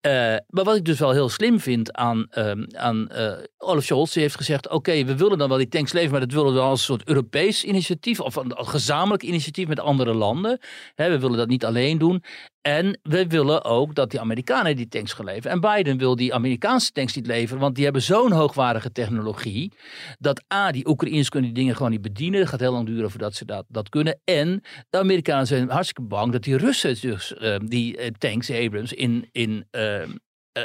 [0.07, 0.13] Uh,
[0.49, 4.23] maar wat ik dus wel heel slim vind aan, uh, aan uh, Olaf Scholz, die
[4.23, 6.79] heeft gezegd: Oké, we willen dan wel die tanks leveren, maar dat willen we als
[6.79, 10.59] een soort Europees initiatief of een, gezamenlijk initiatief met andere landen.
[10.95, 12.23] we willen dat niet alleen doen.
[12.63, 15.51] En we willen ook dat die Amerikanen die tanks gaan leveren.
[15.51, 19.73] En Biden wil die Amerikaanse tanks niet leveren, want die hebben zo'n hoogwaardige technologie.
[20.19, 22.41] Dat A, die Oekraïners kunnen die dingen gewoon niet bedienen.
[22.41, 24.21] Het gaat heel lang duren voordat ze dat, dat kunnen.
[24.25, 28.93] En de Amerikanen zijn hartstikke bang dat die Russen dus ehm, die uh, tanks, Abrams,
[28.93, 29.67] in, in,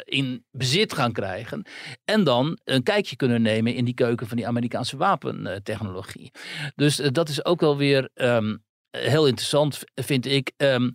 [0.03, 1.65] in bezit gaan krijgen.
[2.03, 6.31] En dan een kijkje kunnen nemen in die keuken van die Amerikaanse wapentechnologie.
[6.75, 10.51] Dus uh, dat is ook wel weer um, heel interessant, vind ik.
[10.57, 10.93] Um,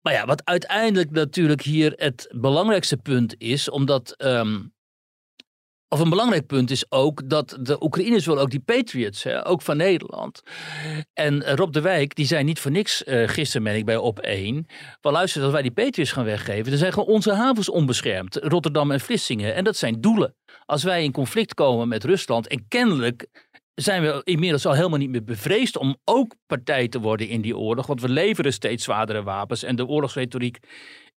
[0.00, 4.14] maar ja, wat uiteindelijk natuurlijk hier het belangrijkste punt is, omdat.
[4.24, 4.73] Um,
[5.94, 9.62] of een belangrijk punt is ook dat de Oekraïners willen ook die Patriots, hè, ook
[9.62, 10.42] van Nederland.
[11.12, 14.18] En Rob de Wijk, die zei niet voor niks uh, gisteren, ben ik bij op
[14.18, 14.66] 1.
[15.00, 18.36] Van luister, als wij die Patriots gaan weggeven, dan zijn gewoon onze havens onbeschermd.
[18.36, 19.54] Rotterdam en Vlissingen.
[19.54, 20.34] En dat zijn doelen.
[20.66, 23.26] Als wij in conflict komen met Rusland, en kennelijk
[23.74, 27.56] zijn we inmiddels al helemaal niet meer bevreesd om ook partij te worden in die
[27.56, 27.86] oorlog.
[27.86, 30.58] Want we leveren steeds zwaardere wapens en de oorlogsretoriek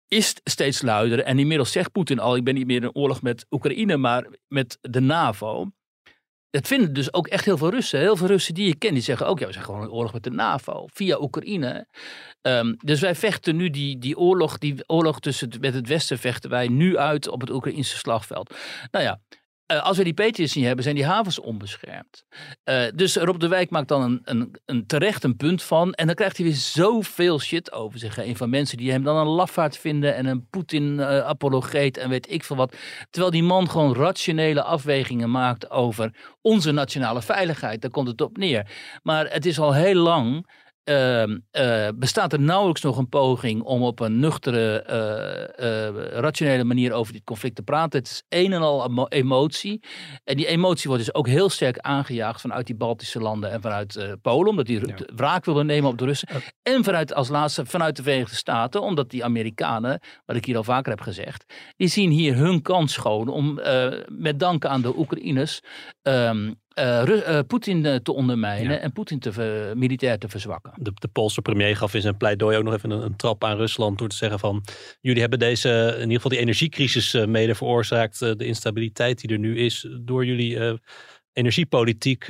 [0.09, 1.23] is steeds luider.
[1.23, 4.79] En inmiddels zegt Poetin al, ik ben niet meer in oorlog met Oekraïne, maar met
[4.81, 5.71] de NAVO.
[6.51, 8.01] Dat vinden dus ook echt heel veel Russen.
[8.01, 10.13] Heel veel Russen die je kent, die zeggen ook, ja, we zijn gewoon in oorlog
[10.13, 11.87] met de NAVO, via Oekraïne.
[12.43, 16.51] Um, dus wij vechten nu die, die oorlog, die oorlog tussen met het Westen vechten
[16.51, 18.55] wij nu uit op het Oekraïnse slagveld.
[18.91, 19.21] Nou ja,
[19.73, 22.25] uh, als we die Patriots niet hebben, zijn die havens onbeschermd.
[22.65, 25.93] Uh, dus Rob de Wijk maakt dan een, een, een, terecht een punt van.
[25.93, 28.37] En dan krijgt hij weer zoveel shit over zich heen.
[28.37, 30.15] Van mensen die hem dan een lafaard vinden.
[30.15, 31.97] En een Poetin-apologeet.
[31.97, 32.77] Uh, en weet ik veel wat.
[33.11, 37.81] Terwijl die man gewoon rationele afwegingen maakt over onze nationale veiligheid.
[37.83, 38.71] Daar komt het op neer.
[39.03, 40.47] Maar het is al heel lang
[40.89, 44.85] uh, uh, bestaat er nauwelijks nog een poging om op een nuchtere,
[45.61, 47.99] uh, rationele manier over dit conflict te praten.
[47.99, 49.83] Het is een en al emotie.
[50.25, 54.19] En die emotie wordt dus ook heel sterk aangejaagd vanuit die Baltische landen en vanuit
[54.23, 54.95] Polen, omdat die ja.
[55.17, 56.29] wraak willen nemen op de Russen.
[56.63, 60.65] En vanuit, als laatste vanuit de Verenigde Staten, omdat die Amerikanen, wat ik hier al
[60.65, 61.45] vaker heb gezegd,
[61.77, 63.61] die zien hier hun kans schoon om
[64.07, 65.61] met dank aan de Oekraïners
[66.03, 68.79] um, uh, Poetin te ondermijnen ja.
[68.79, 70.73] en Poetin te militair te verzwakken.
[70.77, 73.57] De, de, Poolse premier gaf in zijn pleidooi ook nog even een, een, trap aan
[73.57, 74.65] Rusland door te zeggen van
[75.01, 79.59] jullie hebben deze, in ieder geval die energiecrisis mede veroorzaakt, de instabiliteit die er nu
[79.59, 80.79] is door jullie
[81.33, 82.27] energiepolitiek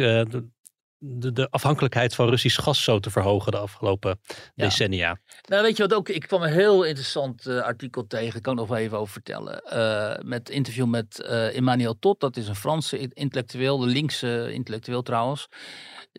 [0.99, 4.20] de, de, afhankelijkheid van Russisch gas zo te verhogen de afgelopen
[4.55, 5.18] decennia.
[5.49, 6.09] Nou, weet je wat ook?
[6.09, 9.62] Ik kwam een heel interessant uh, artikel tegen, ik kan nog wel even over vertellen.
[9.72, 15.03] Uh, met interview met uh, Emmanuel Tot, dat is een Franse intellectueel, de linkse intellectueel
[15.03, 15.49] trouwens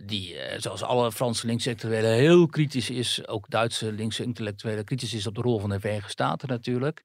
[0.06, 5.14] die, eh, zoals alle Franse linkse intellectuelen, heel kritisch is, ook Duitse linkse intellectuelen, kritisch
[5.14, 7.02] is op de rol van de Verenigde Staten natuurlijk.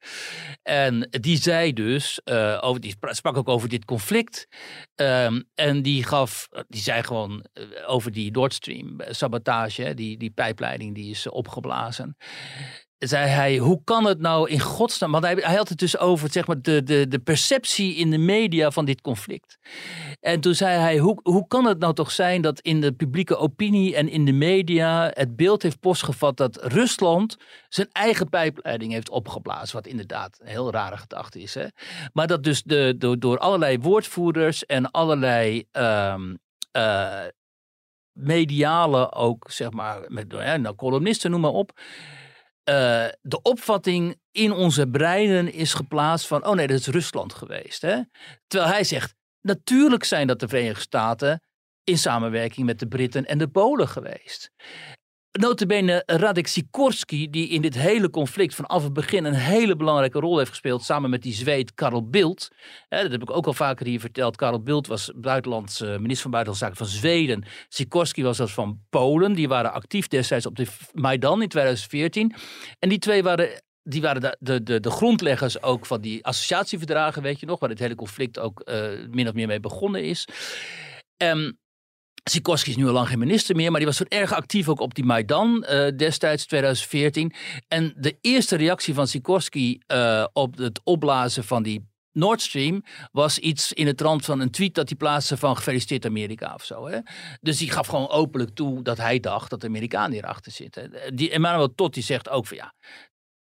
[0.63, 4.49] En die zei dus, uh, over, die sprak ook over dit conflict.
[4.97, 10.31] Um, en die gaf, die zei gewoon uh, over die Nord Stream sabotage, die, die
[10.31, 12.17] pijpleiding die is opgeblazen
[13.09, 15.13] zei hij, hoe kan het nou in godsnaam...
[15.13, 18.19] Want hij, hij had het dus over zeg maar, de, de, de perceptie in de
[18.19, 19.59] media van dit conflict.
[20.21, 23.37] En toen zei hij, hoe, hoe kan het nou toch zijn dat in de publieke
[23.37, 25.11] opinie en in de media...
[25.15, 27.37] het beeld heeft postgevat dat Rusland
[27.69, 29.77] zijn eigen pijpleiding heeft opgeblazen.
[29.77, 31.55] Wat inderdaad een heel rare gedachte is.
[31.55, 31.67] Hè?
[32.13, 35.65] Maar dat dus de, door, allerlei woordvoerders en allerlei...
[35.73, 36.41] Um,
[38.13, 41.81] mediale ook, zeg maar, met nou, columnisten, noem maar op
[42.65, 47.83] uh, de opvatting in onze breinen is geplaatst van, oh nee, dat is Rusland geweest.
[47.83, 48.01] Hè?
[48.47, 51.43] Terwijl hij zegt, natuurlijk zijn dat de Verenigde Staten
[51.85, 54.51] in samenwerking met de Britten en de Polen geweest.
[55.33, 60.39] Notabene Radek Sikorski, die in dit hele conflict vanaf het begin een hele belangrijke rol
[60.39, 62.49] heeft gespeeld, samen met die Zweed Karel Bildt.
[62.89, 64.37] dat heb ik ook al vaker hier verteld.
[64.37, 67.45] Karel Bildt was buitenlands, minister van Buitenlandse Zaken van Zweden.
[67.69, 69.33] Sikorski was dat van Polen.
[69.33, 72.35] Die waren actief destijds op de Maidan in 2014.
[72.79, 77.41] En die twee waren die waren de, de, de, grondleggers ook van die associatieverdragen, weet
[77.41, 80.29] je nog, waar dit hele conflict ook uh, min of meer mee begonnen is.
[81.17, 81.59] Um,
[82.31, 84.81] Sikorski is nu al lang geen minister meer, maar die was toen erg actief ook
[84.81, 87.33] op die Maidan uh, destijds, 2014.
[87.69, 93.39] En de eerste reactie van Sikorski uh, op het opblazen van die Nord Stream was
[93.39, 96.87] iets in het trant van een tweet dat hij plaatste van gefeliciteerd Amerika of zo.
[96.87, 96.99] Hè?
[97.41, 100.93] Dus die gaf gewoon openlijk toe dat hij dacht dat de Amerikanen hierachter zitten.
[101.15, 102.75] Die Emmanuel Totti zegt ook van ja,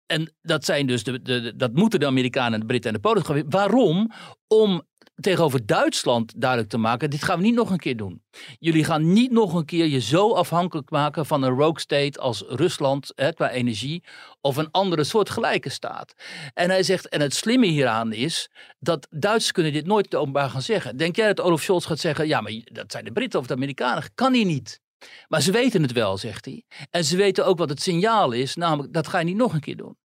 [0.06, 3.50] en dat zijn dus de, de, dat moeten de Amerikanen, de Britten en de Polen.
[3.50, 4.12] Waarom?
[4.48, 4.84] Om
[5.16, 8.24] tegenover Duitsland duidelijk te maken: dit gaan we niet nog een keer doen.
[8.60, 12.44] Jullie gaan niet nog een keer je zo afhankelijk maken van een rogue state als
[12.48, 14.04] Rusland hè, qua energie
[14.42, 16.14] of een andere soort gelijke staat.
[16.54, 18.50] En hij zegt, en het slimme hieraan is
[18.80, 20.98] dat Duitsers kunnen dit nooit openbaar gaan zeggen.
[20.98, 23.54] Denk jij dat Olaf Scholz gaat zeggen, ja, maar dat zijn de Britten of de
[23.54, 24.04] Amerikanen?
[24.16, 24.82] Kan hij niet.
[25.28, 26.64] Maar ze weten het wel, zegt hij.
[26.90, 29.60] En ze weten ook wat het signaal is, namelijk dat ga je niet nog een
[29.60, 29.98] keer doen.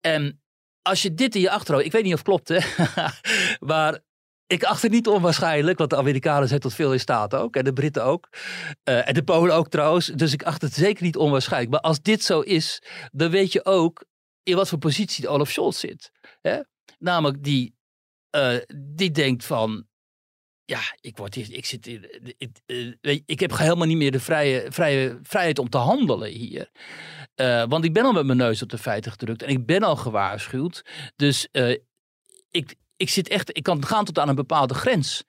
[0.00, 0.40] En
[0.82, 2.58] als je dit in je achterhoofd, ik weet niet of het klopt, hè?
[3.70, 4.00] maar
[4.46, 7.56] ik acht het niet onwaarschijnlijk, want de Amerikanen zijn tot veel in staat ook.
[7.56, 8.28] En de Britten ook.
[8.82, 10.06] Eh, en de Polen ook trouwens.
[10.06, 11.72] Dus ik acht het zeker niet onwaarschijnlijk.
[11.72, 12.82] Maar als dit zo is,
[13.12, 14.04] dan weet je ook
[14.42, 16.12] in wat voor positie Olaf Scholz zit.
[16.40, 16.60] Hè?
[16.98, 17.74] Namelijk die,
[18.30, 19.86] eh, die denkt van...
[20.64, 24.12] Ja, ik, word hier, ik, zit hier, ik, eh, je, ik heb helemaal niet meer
[24.12, 26.70] de vrije, vrije, vrijheid om te handelen hier.
[27.68, 29.42] Want ik ben al met mijn neus op de feiten gedrukt.
[29.42, 30.84] En ik ben al gewaarschuwd.
[31.16, 31.48] Dus
[32.50, 35.24] ik, ik zit echt, ik kan gaan tot aan een bepaalde grens.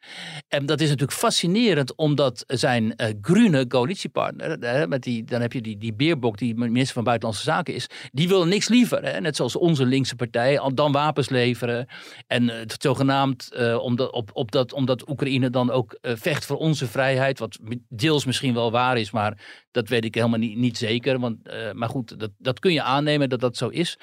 [0.48, 5.54] En dat is natuurlijk fascinerend, omdat zijn eh groene coalitiepartner, hè, met die, dan heb
[5.54, 9.04] je die, die Beerbok, die minister van Buitenlandse Zaken is, die wil niks liever.
[9.04, 11.88] Hè, net zoals onze linkse partij, dan wapens leveren.
[12.28, 16.88] En eh, zogenaamd, eh, omdat, op, op dat, omdat Oekraïne dan ook vecht voor onze
[16.88, 17.60] vrijheid, wat
[17.90, 21.20] deels misschien wel waar is, maar dat weet ik helemaal niet, niet zeker.
[21.20, 21.38] Want,
[21.74, 23.98] maar goed, dat, dat kun je aannemen dat dat zo is.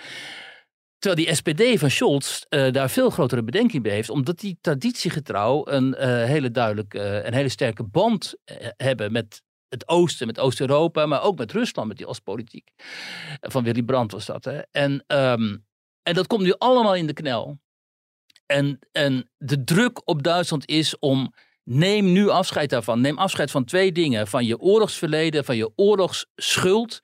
[0.98, 5.66] Terwijl die SPD van Scholz eh, daar veel grotere bedenking bij heeft, omdat die traditiegetrouw
[5.66, 8.34] een eh, hele duidelijk, eh, een hele sterke band
[8.76, 12.70] hebben met het Oosten, met Oost-Europa, maar ook met Rusland, met die Oostpolitiek.
[13.40, 14.44] Van Willy Brandt was dat.
[14.44, 14.60] Hè?
[14.70, 15.56] En, ehm,
[16.02, 17.58] en dat komt nu allemaal in de knel.
[18.46, 21.32] En, en de druk op Duitsland is om.
[21.64, 23.00] Neem nu afscheid daarvan.
[23.00, 27.02] Neem afscheid van twee dingen: van je oorlogsverleden, van je oorlogsschuld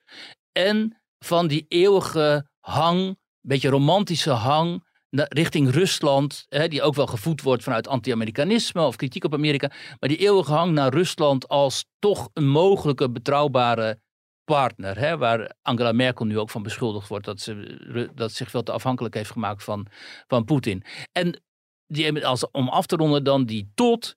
[0.51, 7.41] en van die eeuwige hang beetje romantische hang richting Rusland, hè, die ook wel gevoed
[7.41, 12.29] wordt vanuit anti-Amerikanisme of kritiek op Amerika, maar die eeuwige hang naar Rusland als toch
[12.33, 14.01] een mogelijke betrouwbare
[14.43, 18.49] partner, hè, waar Angela Merkel nu ook van beschuldigd wordt dat ze Ru- dat zich
[18.49, 19.87] veel te afhankelijk heeft gemaakt van,
[20.27, 20.83] van Poetin.
[21.11, 21.41] En
[21.87, 24.15] die, als, om af te ronden dan die tot,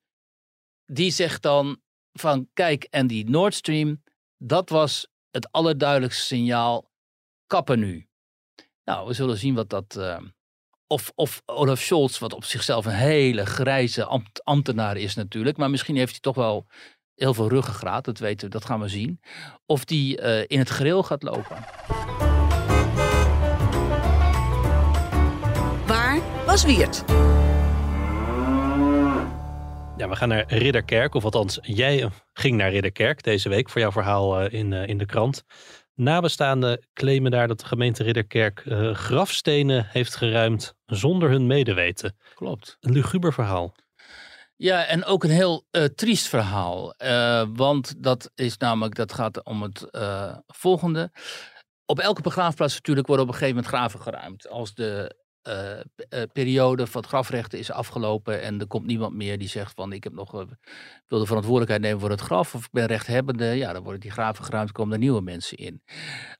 [0.87, 1.81] die zegt dan
[2.13, 4.03] van kijk, en die Nord Stream,
[4.39, 6.91] dat was het allerduidelijkste signaal,
[7.47, 8.09] kappen nu.
[8.85, 9.97] Nou, we zullen zien wat dat.
[9.97, 10.17] eh,
[10.87, 15.57] of, of Olaf Scholz, wat op zichzelf een hele grijze ambt- ambtenaar is natuurlijk.
[15.57, 16.67] Maar misschien heeft hij toch wel
[17.15, 18.05] heel veel ruggengraat.
[18.05, 19.21] Dat weten we, dat gaan we zien.
[19.67, 21.57] Of die eh, in het gereel gaat lopen.
[25.87, 27.05] Waar was Wiert?
[29.97, 33.81] Ja, we gaan naar Ridderkerk, of althans, jij eh, ging naar Ridderkerk deze week voor
[33.81, 35.45] jouw verhaal eh, in, eh, in de krant.
[35.95, 42.17] Nabestaanden claimen daar dat de gemeente Ridderkerk eh, grafstenen heeft geruimd zonder hun medeweten.
[42.35, 42.77] Klopt.
[42.81, 43.75] Een luguber verhaal.
[44.57, 46.95] Ja, en ook een heel eh, triest verhaal.
[46.95, 49.89] Eh, want dat is namelijk, dat gaat om het
[50.47, 51.11] volgende.
[51.87, 54.49] Op elke begraafplaats natuurlijk worden op een gegeven moment graven geruimd.
[54.49, 55.24] Als de
[56.33, 60.05] periode van het grafrechten is afgelopen en er komt niemand meer die zegt van ik
[60.05, 60.41] heb nog, eh,
[61.07, 63.45] wil de verantwoordelijkheid nemen voor het graf of ik ben rechthebbende.
[63.45, 65.83] Ja, dan worden die graven geruimd, komen er nieuwe mensen in.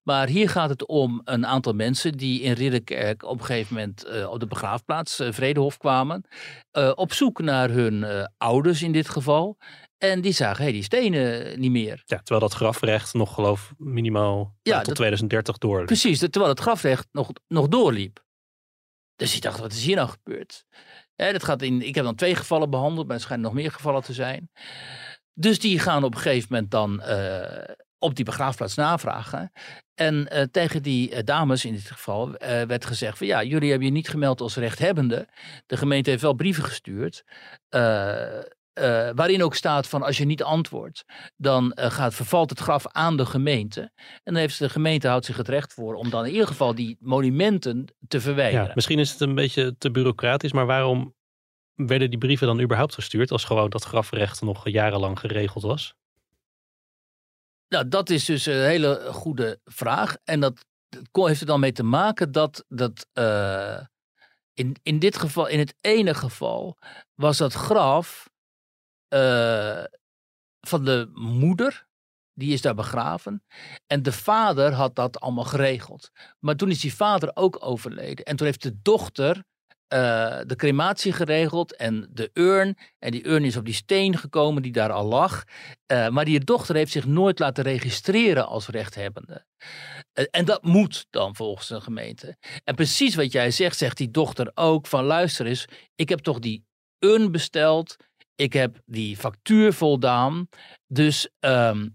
[0.03, 4.05] Maar hier gaat het om een aantal mensen die in Ridderkerk op een gegeven moment
[4.05, 6.25] eh, op de begraafplaats eh, Vredehof kwamen.
[6.71, 9.57] eh, op zoek naar hun eh, ouders in dit geval.
[9.99, 12.03] En die zagen, hey, die stenen niet meer.
[12.05, 15.85] Ja, terwijl dat grafrecht nog geloof minimaal Ja, tot dat- 2030 door.
[15.85, 18.23] Precies, terwijl het grafrecht nog, nog doorliep.
[19.17, 20.65] Dus die dacht, wat is hier nou gebeurd?
[21.17, 24.03] Dat gaat in, ik heb dan twee gevallen behandeld, maar er schijnen nog meer gevallen
[24.03, 24.51] te zijn.
[25.35, 29.53] Dus die gaan op een gegeven moment dan eh, op die begraafplaats navragen.
[29.95, 33.89] En eh, tegen die eh, dames in dit geval werd gezegd van ja, jullie hebben
[33.89, 35.29] je niet gemeld als rechthebbende.
[35.67, 37.25] De gemeente heeft wel brieven gestuurd.
[38.75, 41.05] Eh, waarin ook staat van als je niet antwoordt,
[41.37, 43.81] dan eh, gaat, vervalt het graf aan de gemeente.
[44.07, 46.75] En dan heeft de gemeente houdt zich het recht voor om dan in ieder geval
[46.75, 48.67] die monumenten te verwijderen.
[48.67, 51.15] Ja, misschien is het een beetje te bureaucratisch, maar waarom
[51.75, 55.95] werden die brieven dan überhaupt gestuurd als gewoon dat grafrecht nog jarenlang geregeld was?
[57.69, 60.17] Nou, dat is dus een hele goede vraag.
[60.25, 60.65] En dat,
[61.13, 63.81] heeft er dan mee te maken dat, dat eh,
[64.55, 66.79] in, in dit geval, in het ene geval,
[67.15, 68.33] was dat graf
[69.09, 69.85] eh,
[70.61, 71.87] van de moeder.
[72.37, 73.45] Die is daar begraven.
[73.87, 76.11] En de vader had dat allemaal geregeld.
[76.41, 78.25] Maar toen is die vader ook overleden.
[78.25, 79.45] En toen heeft de dochter
[79.89, 82.77] eh, de crematie geregeld en de urn.
[82.99, 85.45] En die urn is op die steen gekomen die daar al lag.
[85.87, 89.47] Eh, maar die dochter heeft zich nooit laten registreren als rechthebbende.
[90.31, 92.37] En dat moet dan volgens de gemeente.
[92.65, 96.39] En precies wat jij zegt, zegt die dochter ook van luister eens, ik heb toch
[96.39, 96.65] die
[96.99, 97.97] urn besteld.
[98.35, 100.49] Ik heb die factuur voldaan.
[100.87, 101.89] Dus ehm,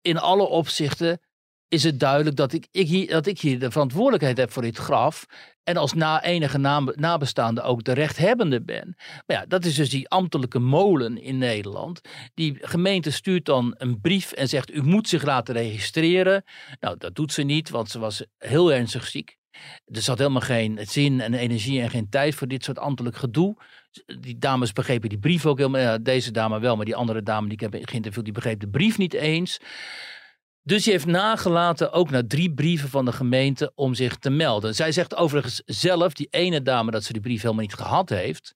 [0.00, 1.20] in alle opzichten
[1.68, 4.76] is het duidelijk dat ik, ik hier, dat ik hier de verantwoordelijkheid heb voor dit
[4.76, 5.26] graf.
[5.62, 6.58] En als na enige
[6.94, 8.94] nabestaande ook de rechthebbende ben.
[8.96, 12.00] Maar ja, dat is dus die ambtelijke molen in Nederland.
[12.34, 16.44] Die gemeente stuurt dan een brief en zegt: U moet zich laten registreren.
[16.80, 19.36] Nou, dat doet ze niet, want ze was heel ernstig ziek.
[19.84, 23.56] Er zat helemaal geen zin en energie en geen tijd voor dit soort ambtelijk gedoe.
[24.20, 25.80] Die dames begrepen die brief ook helemaal.
[25.80, 28.68] Ja, deze dame wel, maar die andere dame die ik heb geïnterviewd, die begreep de
[28.68, 29.58] brief niet eens.
[30.62, 34.74] Dus hij heeft nagelaten, ook na drie brieven van de gemeente, om zich te melden.
[34.74, 38.54] Zij zegt overigens zelf, die ene dame, dat ze die brief helemaal niet gehad heeft.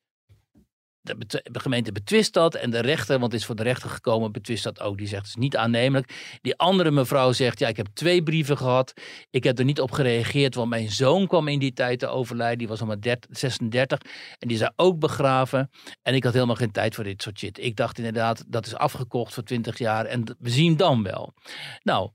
[1.02, 4.64] De, gemeente betwist dat en de rechter, want het is voor de rechter gekomen, betwist
[4.64, 4.98] dat ook.
[4.98, 6.38] Die zegt het is niet aannemelijk.
[6.40, 8.92] Die andere mevrouw zegt, ja, ik heb twee brieven gehad.
[9.30, 12.58] Ik heb er niet op gereageerd, want mijn zoon kwam in die tijd te overlijden.
[12.58, 13.98] Die was al maar 36
[14.38, 15.70] en die daar ook begraven.
[16.02, 17.58] En ik had helemaal geen tijd voor dit soort shit.
[17.58, 21.34] Ik dacht inderdaad, dat is afgekocht voor 20 jaar en we zien dan wel.
[21.82, 22.10] Nou,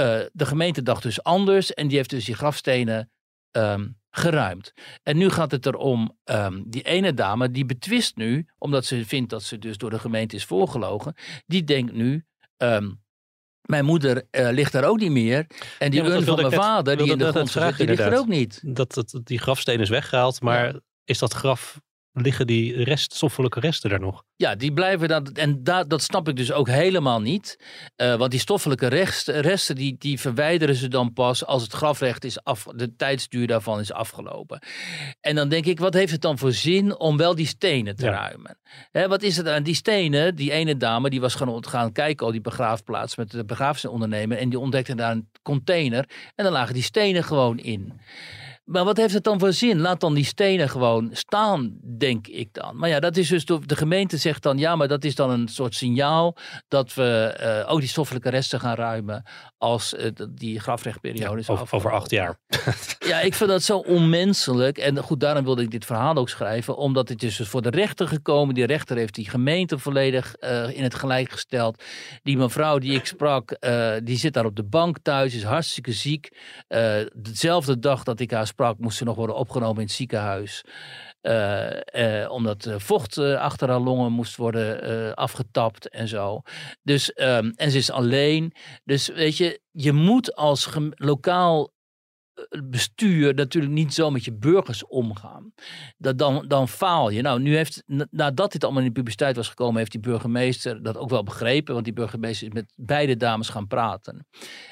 [0.00, 3.10] uh, de gemeente dacht dus anders en die heeft dus die grafstenen
[3.50, 4.72] um, geruimd.
[5.02, 9.30] En nu gaat het erom, um, die ene dame die betwist nu, omdat ze vindt
[9.30, 11.14] dat ze dus door de gemeente is voorgelogen,
[11.46, 12.24] die denkt nu,
[12.56, 13.00] um,
[13.62, 15.46] mijn moeder uh, ligt daar ook niet meer.
[15.78, 18.00] En die ja, urn van mijn net, vader, die in de grond zit, die ligt
[18.00, 18.60] er ook niet.
[18.64, 20.80] Dat, dat, die grafsteen is weggehaald, maar ja.
[21.04, 21.80] is dat graf
[22.12, 24.24] liggen die rest, stoffelijke resten daar nog?
[24.36, 25.26] Ja, die blijven dan.
[25.26, 27.58] En da, dat snap ik dus ook helemaal niet.
[27.96, 32.24] Uh, want die stoffelijke resten, resten die, die verwijderen ze dan pas als het grafrecht
[32.24, 32.66] is af.
[32.74, 34.62] De tijdsduur daarvan is afgelopen.
[35.20, 38.04] En dan denk ik, wat heeft het dan voor zin om wel die stenen te
[38.04, 38.10] ja.
[38.10, 38.58] ruimen?
[38.90, 40.34] Hè, wat is het aan die stenen?
[40.34, 44.38] Die ene dame die was gaan, gaan kijken al die begraafplaats met de begraafsondernemer.
[44.38, 46.08] En die ontdekte daar een container.
[46.34, 48.00] En dan lagen die stenen gewoon in.
[48.64, 49.80] Maar wat heeft het dan voor zin?
[49.80, 52.76] Laat dan die stenen gewoon staan, denk ik dan.
[52.76, 55.48] Maar ja, dat is dus, de gemeente zegt dan, ja, maar dat is dan een
[55.48, 56.36] soort signaal
[56.68, 59.22] dat we uh, ook die stoffelijke resten gaan ruimen
[59.58, 62.38] als uh, die grafrechtperiode is over, over acht jaar.
[63.10, 64.78] ja, ik vind dat zo onmenselijk.
[64.78, 67.70] En goed, daarom wilde ik dit verhaal ook schrijven, omdat het is dus voor de
[67.70, 68.54] rechter gekomen.
[68.54, 71.82] Die rechter heeft die gemeente volledig uh, in het gelijk gesteld.
[72.22, 73.56] Die mevrouw die ik sprak,
[74.02, 76.36] die zit daar op de bank thuis, is hartstikke ziek.
[77.12, 80.64] dezelfde dag dat ik haar sprak, moest ze nog worden opgenomen in het ziekenhuis.
[81.22, 86.40] Uh, uh, omdat vocht uh, achter haar longen moest worden afgetapt en zo.
[86.82, 88.52] Dus, um, en ze is alleen.
[88.84, 91.71] Dus weet je, je moet als lokaal
[92.64, 95.52] bestuur natuurlijk niet zo met je burgers omgaan.
[95.98, 97.22] Dat dan, dan faal je.
[97.22, 100.96] Nou, nu heeft, nadat dit allemaal in de publiciteit was gekomen, heeft die burgemeester dat
[100.96, 101.72] ook wel begrepen.
[101.72, 104.26] Want die burgemeester is met beide dames gaan praten.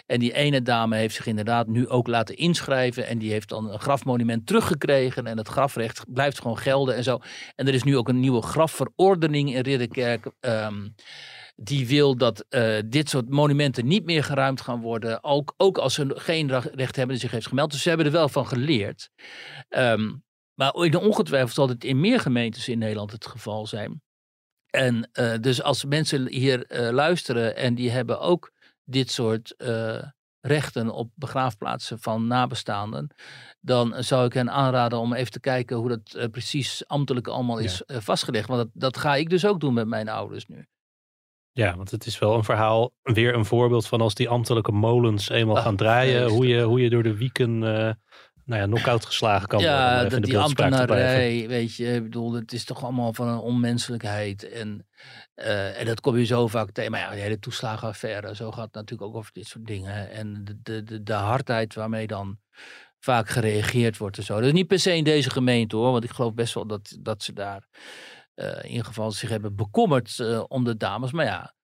[0.06, 3.06] En die ene dame heeft zich inderdaad nu ook laten inschrijven.
[3.06, 5.26] En die heeft dan een grafmonument teruggekregen.
[5.26, 7.18] En het grafrecht blijft gewoon gelden en zo.
[7.56, 10.30] En er is nu ook een nieuwe grafverordening in Ridderkerk.
[10.40, 10.94] Um,
[11.62, 15.24] die wil dat uh, dit soort monumenten niet meer geruimd gaan worden.
[15.24, 17.70] Ook, ook als ze geen recht hebben zich heeft gemeld.
[17.70, 19.10] Dus ze hebben er wel van geleerd.
[19.68, 24.02] Um, maar ongetwijfeld zal het in meer gemeentes in Nederland het geval zijn.
[24.70, 28.52] En uh, dus als mensen hier uh, luisteren en die hebben ook
[28.84, 29.54] dit soort
[30.40, 33.14] rechten op begraafplaatsen van nabestaanden,
[33.60, 37.82] dan zou ik hen aanraden om even te kijken hoe dat precies ambtelijk allemaal is
[37.86, 38.00] ja.
[38.00, 38.48] vastgelegd.
[38.48, 40.66] Want dat, dat ga ik dus ook doen met mijn ouders nu.
[41.52, 45.28] Ja, want het is wel een verhaal, weer een voorbeeld van als die ambtelijke molens
[45.28, 47.90] eenmaal Ah, gaan draaien, hoe je, hoe je door de wieken uh,
[48.50, 49.76] nou ja, knock-out geslagen kan worden.
[49.78, 53.12] Ja, even in dat de die ambtenarij, weet je, ik bedoel, het is toch allemaal
[53.12, 54.48] van een onmenselijkheid.
[54.48, 54.86] En,
[55.34, 56.90] eh, en dat kom je zo vaak tegen.
[56.90, 60.10] Maar ja, die hele toeslagenaffaire, zo gaat het natuurlijk ook over dit soort dingen.
[60.10, 62.38] En de, de, de, de hardheid waarmee dan
[62.98, 64.34] vaak gereageerd wordt en zo.
[64.34, 66.96] Dat is niet per se in deze gemeente hoor, want ik geloof best wel dat,
[67.00, 71.12] dat ze daar eh, in ieder geval zich hebben bekommerd eh, om de dames.
[71.12, 71.54] Maar ja,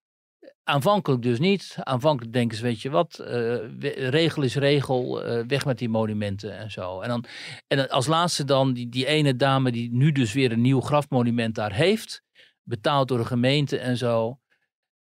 [0.63, 1.75] aanvankelijk dus niet.
[1.79, 6.57] Aanvankelijk denken ze, weet je wat, eh, regel is regel, eh, weg met die monumenten
[6.57, 7.01] en zo.
[7.01, 7.25] En, dan,
[7.67, 11.55] en als laatste dan die, die ene dame die nu dus weer een nieuw grafmonument
[11.55, 12.23] daar heeft,
[12.63, 14.39] betaald door de gemeente en zo.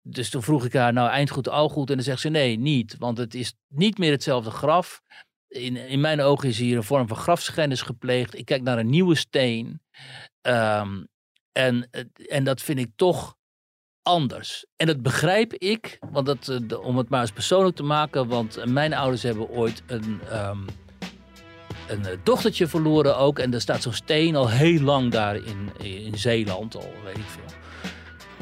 [0.06, 1.88] Dus toen vroeg ik haar, nou eindgoed, al goed.
[1.88, 2.96] En dan zegt ze, nee, niet.
[2.98, 5.02] Want het is niet meer hetzelfde graf.
[5.48, 8.38] In, in mijn ogen is hier een vorm van grafschennis gepleegd.
[8.38, 9.80] Ik kijk naar een nieuwe steen.
[10.40, 11.02] Ehm,
[11.54, 11.90] en,
[12.28, 13.36] en dat vind ik toch
[14.02, 14.64] anders.
[14.76, 18.28] En dat begrijp ik, want dat, eh, om het maar eens persoonlijk te maken.
[18.28, 20.58] Want mijn ouders hebben ooit een, ehm,
[21.88, 23.38] een eh, dochtertje verloren ook.
[23.38, 27.24] En er staat zo'n steen al heel lang daar in, in Zeeland, al weet ik
[27.26, 27.56] veel.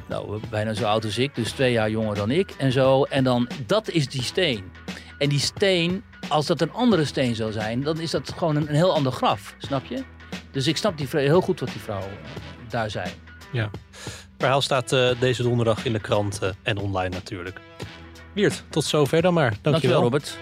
[0.09, 3.03] Nou, bijna zo oud als ik, dus twee jaar jonger dan ik en zo.
[3.03, 4.73] En dan, dat is die steen.
[5.19, 8.69] En die steen, als dat een andere steen zou zijn, dan is dat gewoon een,
[8.69, 10.05] een heel ander graf, snap je?
[10.51, 13.11] Dus ik snap die, heel goed wat die vrouw eh, daar zei.
[13.53, 13.71] Ja.
[13.91, 17.61] Het verhaal staat eh, deze donderdag in de krant eh, en online natuurlijk.
[18.33, 19.55] Wiert, tot zover dan maar.
[19.63, 19.73] Dankjewel.
[19.73, 20.39] Dankjewel, Robert.